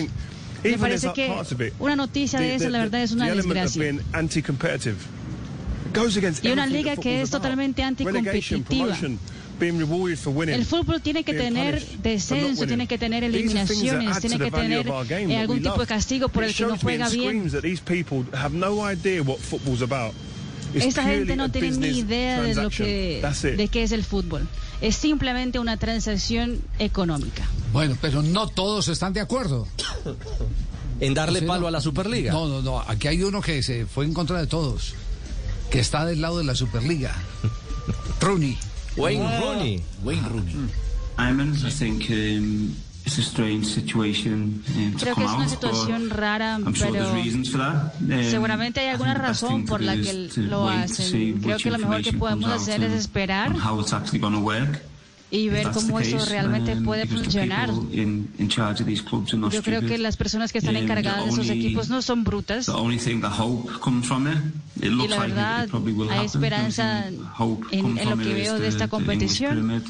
Me 0.63 0.77
parece 0.77 1.13
que 1.13 1.31
una 1.79 1.95
noticia 1.95 2.39
de 2.39 2.55
esa, 2.55 2.69
la 2.69 2.79
verdad, 2.79 3.03
es 3.03 3.11
una 3.11 3.25
desgracia. 3.35 3.79
Y 6.43 6.51
una 6.51 6.67
liga 6.67 6.95
que 6.97 7.21
es 7.21 7.29
totalmente 7.29 7.81
anticompetitiva. 7.83 8.97
El 10.53 10.65
fútbol 10.65 11.01
tiene 11.01 11.23
que 11.23 11.33
tener 11.33 11.81
descenso, 12.03 12.67
tiene 12.67 12.87
que 12.87 12.97
tener 12.99 13.23
eliminaciones, 13.23 14.19
tiene 14.19 14.37
que 14.37 14.51
tener 14.51 14.87
eh, 15.09 15.37
algún 15.37 15.61
tipo 15.63 15.79
de 15.79 15.87
castigo 15.87 16.29
por 16.29 16.43
el 16.43 16.53
que 16.53 16.63
no 16.65 16.77
juega 16.77 17.09
bien 17.09 17.49
purely 20.73 20.91
gente 20.91 21.35
no 21.35 21.51
tiene 21.51 21.71
ni 21.71 21.99
idea 21.99 22.41
de 22.41 22.55
lo 22.55 22.69
que 22.69 23.21
de 23.57 23.67
qué 23.67 23.83
es 23.83 23.91
el 23.91 24.03
fútbol. 24.03 24.47
Es 24.81 24.95
simplemente 24.95 25.59
una 25.59 25.77
transacción 25.77 26.61
económica. 26.79 27.47
Bueno, 27.73 27.97
pero 28.01 28.21
no 28.21 28.47
todos 28.47 28.87
están 28.87 29.13
de 29.13 29.21
acuerdo. 29.21 29.67
En 30.99 31.13
darle 31.13 31.43
palo 31.43 31.61
no. 31.61 31.67
a 31.67 31.71
la 31.71 31.81
Superliga. 31.81 32.31
No, 32.31 32.47
no, 32.47 32.61
no. 32.61 32.79
Aquí 32.79 33.07
hay 33.07 33.21
uno 33.21 33.41
que 33.41 33.61
se 33.61 33.85
fue 33.85 34.05
en 34.05 34.13
contra 34.13 34.39
de 34.39 34.47
todos. 34.47 34.95
Que 35.69 35.79
está 35.79 36.05
del 36.05 36.21
lado 36.21 36.39
de 36.39 36.43
la 36.43 36.55
Superliga. 36.55 37.13
Rooney. 38.19 38.57
Wayne 38.95 39.39
Rooney. 39.39 39.83
Wayne 40.03 40.27
Rooney. 40.27 40.55
Iman, 41.19 41.53
I 41.55 41.71
think 41.71 42.09
um, 42.09 42.73
it's 43.07 43.17
a 43.17 43.21
strange 43.21 43.65
situation 43.65 44.61
to 44.65 44.99
Creo 44.99 45.15
que 45.15 45.23
es 45.23 45.31
una 45.31 45.47
situación 45.47 46.09
rara, 46.09 46.59
pero 46.61 46.91
there's 46.91 47.11
reasons 47.11 47.49
for 47.49 47.59
that. 47.59 47.93
Um, 48.01 48.29
seguramente 48.29 48.81
hay 48.81 48.89
alguna 48.89 49.13
razón 49.13 49.65
por 49.65 49.81
la 49.81 49.95
que 49.95 50.29
lo 50.35 50.67
hacen. 50.67 51.39
Creo 51.41 51.57
que 51.57 51.71
lo 51.71 51.79
mejor 51.79 52.01
que 52.01 52.13
podemos 52.13 52.51
hacer 52.51 52.83
es 52.83 52.93
esperar 52.93 53.51
and 53.51 53.61
how 53.63 53.79
it's 53.79 53.93
actually 53.93 54.19
going 54.19 54.33
to 54.33 54.41
work. 54.41 54.81
y 55.29 55.49
ver 55.49 55.71
cómo 55.71 55.99
eso 55.99 56.23
realmente 56.25 56.73
um, 56.73 56.83
puede 56.83 57.05
funcionar. 57.05 57.69
people 57.69 57.97
In, 57.97 58.29
in 58.39 58.47
charge 58.49 58.81
of 58.81 58.87
these 58.87 59.01
clubs 59.01 59.33
are 59.33 59.39
not 59.39 59.51
Yo 59.51 59.61
creo 59.61 59.81
que 59.81 59.97
las 59.97 60.15
personas 60.15 60.51
que 60.51 60.59
están 60.59 60.75
Um, 60.75 60.85
the 60.85 60.85
encargadas 60.85 61.25
de 61.25 61.31
esos 61.31 61.49
equipos 61.49 61.89
no 61.89 62.01
son 62.01 62.23
brutas. 62.23 62.65
The 62.65 62.73
only 62.73 62.97
thing 62.97 63.21
that 63.21 63.31
hope 63.37 63.69
comes 63.79 64.05
from 64.05 64.27
it, 64.27 64.37
it 64.77 64.85
Y 64.85 64.89
looks 64.89 65.09
la 65.09 65.17
like 65.17 65.29
it, 65.29 65.35
verdad, 65.35 65.63
it 65.65 65.69
probably 65.69 65.93
will 65.93 66.09
hay 66.09 66.25
esperanza 66.25 67.07
en, 67.07 67.97
en 67.97 68.09
lo 68.09 68.17
que 68.17 68.33
veo 68.33 68.59
de 68.59 68.67
esta 68.67 68.87
competición. 68.89 69.83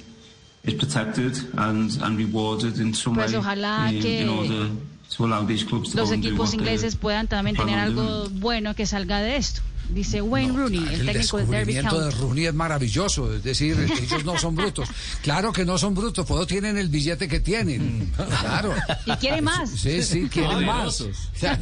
Pyramid 0.63 0.73
is 0.73 0.73
protected 0.75 1.37
and, 1.57 1.91
and 2.01 2.17
rewarded 2.17 2.77
in 2.79 2.93
some 2.93 3.15
Pues 3.15 3.31
way 3.31 3.39
ojalá 3.39 3.91
in, 3.91 4.01
que 4.01 4.21
in 4.21 4.29
order 4.29 4.69
to 5.15 5.25
allow 5.25 5.45
these 5.45 5.63
clubs 5.63 5.91
to 5.91 5.97
Los 5.97 6.11
equipos 6.11 6.53
ingleses 6.53 6.95
puedan 6.95 7.27
también 7.27 7.55
tener 7.55 7.79
algo 7.79 8.29
bueno 8.29 8.75
que 8.75 8.85
salga 8.85 9.21
de 9.21 9.37
esto. 9.37 9.61
Dice 9.89 10.21
Wayne 10.21 10.51
Rooney, 10.51 10.79
el 10.79 10.99
El 10.99 11.05
técnico 11.05 11.37
del 11.37 11.47
Derby 11.47 11.73
descubrimiento 11.73 11.95
de 12.01 12.09
County. 12.09 12.21
Rooney 12.21 12.45
es 12.47 12.53
maravilloso, 12.53 13.33
es 13.33 13.41
decir, 13.41 13.77
ellos 14.01 14.25
no 14.25 14.37
son 14.37 14.53
brutos. 14.53 14.89
Claro 15.21 15.53
que 15.53 15.63
no 15.63 15.77
son 15.77 15.95
brutos, 15.95 16.25
pues 16.25 16.45
tienen 16.45 16.77
el 16.77 16.89
billete 16.89 17.29
que 17.29 17.39
tienen. 17.39 18.11
Claro. 18.41 18.73
Y 19.05 19.11
quiere 19.13 19.41
más. 19.41 19.69
Sí, 19.69 20.03
sí, 20.03 20.27
quieren 20.27 20.65
más. 20.65 20.97
Poderosos. 20.97 21.29
O 21.33 21.39
sea, 21.39 21.59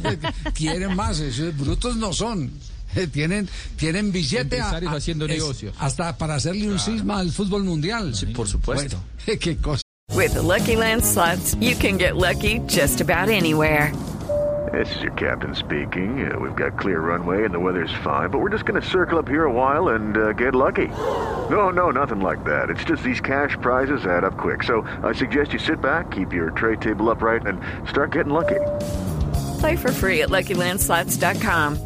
quieren 0.54 0.96
más, 0.96 1.20
esos 1.20 1.56
brutos 1.56 1.96
no 1.96 2.12
son. 2.12 2.50
Tienen, 3.12 3.48
tienen 3.76 4.12
billete 4.12 4.56
a- 4.60 4.64
Empresarios 4.64 4.92
a- 4.92 4.96
haciendo 4.96 5.26
es- 5.26 5.32
negocios. 5.32 5.74
hasta 5.78 6.16
para 6.16 6.34
hacerle 6.36 6.68
un 6.68 6.78
cisma 6.78 7.18
al 7.18 7.30
fútbol 7.32 7.64
mundial. 7.64 8.14
Sí, 8.14 8.26
por 8.26 8.48
supuesto. 8.48 8.96
qué 9.40 9.56
cosa. 9.60 9.82
With 10.14 10.34
the 10.34 10.42
Lucky 10.42 10.76
Land 10.76 11.04
slots, 11.04 11.54
you 11.60 11.74
can 11.76 11.98
get 11.98 12.16
lucky 12.16 12.60
just 12.66 13.00
about 13.00 13.28
anywhere. 13.28 13.92
This 14.72 14.94
is 14.96 15.02
your 15.02 15.12
captain 15.12 15.54
speaking. 15.54 16.28
Uh, 16.30 16.38
we've 16.38 16.56
got 16.56 16.76
clear 16.78 17.00
runway 17.00 17.44
and 17.44 17.54
the 17.54 17.58
weather's 17.58 17.92
fine, 18.02 18.30
but 18.30 18.40
we're 18.40 18.50
just 18.50 18.64
going 18.66 18.80
to 18.80 18.86
circle 18.86 19.18
up 19.18 19.28
here 19.28 19.44
a 19.44 19.52
while 19.52 19.88
and 19.94 20.16
uh, 20.16 20.32
get 20.32 20.54
lucky. 20.54 20.88
No, 21.50 21.70
no, 21.70 21.90
nothing 21.90 22.20
like 22.20 22.42
that. 22.44 22.68
It's 22.68 22.82
just 22.84 23.02
these 23.02 23.20
cash 23.20 23.56
prizes 23.60 24.04
add 24.06 24.24
up 24.24 24.36
quick. 24.36 24.62
So 24.64 24.82
I 25.04 25.12
suggest 25.12 25.52
you 25.52 25.58
sit 25.60 25.80
back, 25.80 26.10
keep 26.10 26.32
your 26.32 26.50
tray 26.50 26.76
table 26.76 27.08
upright, 27.10 27.46
and 27.46 27.60
start 27.88 28.10
getting 28.12 28.32
lucky. 28.32 28.60
Play 29.60 29.76
for 29.76 29.92
free 29.92 30.22
at 30.22 30.30
LuckyLandSlots.com. 30.30 31.85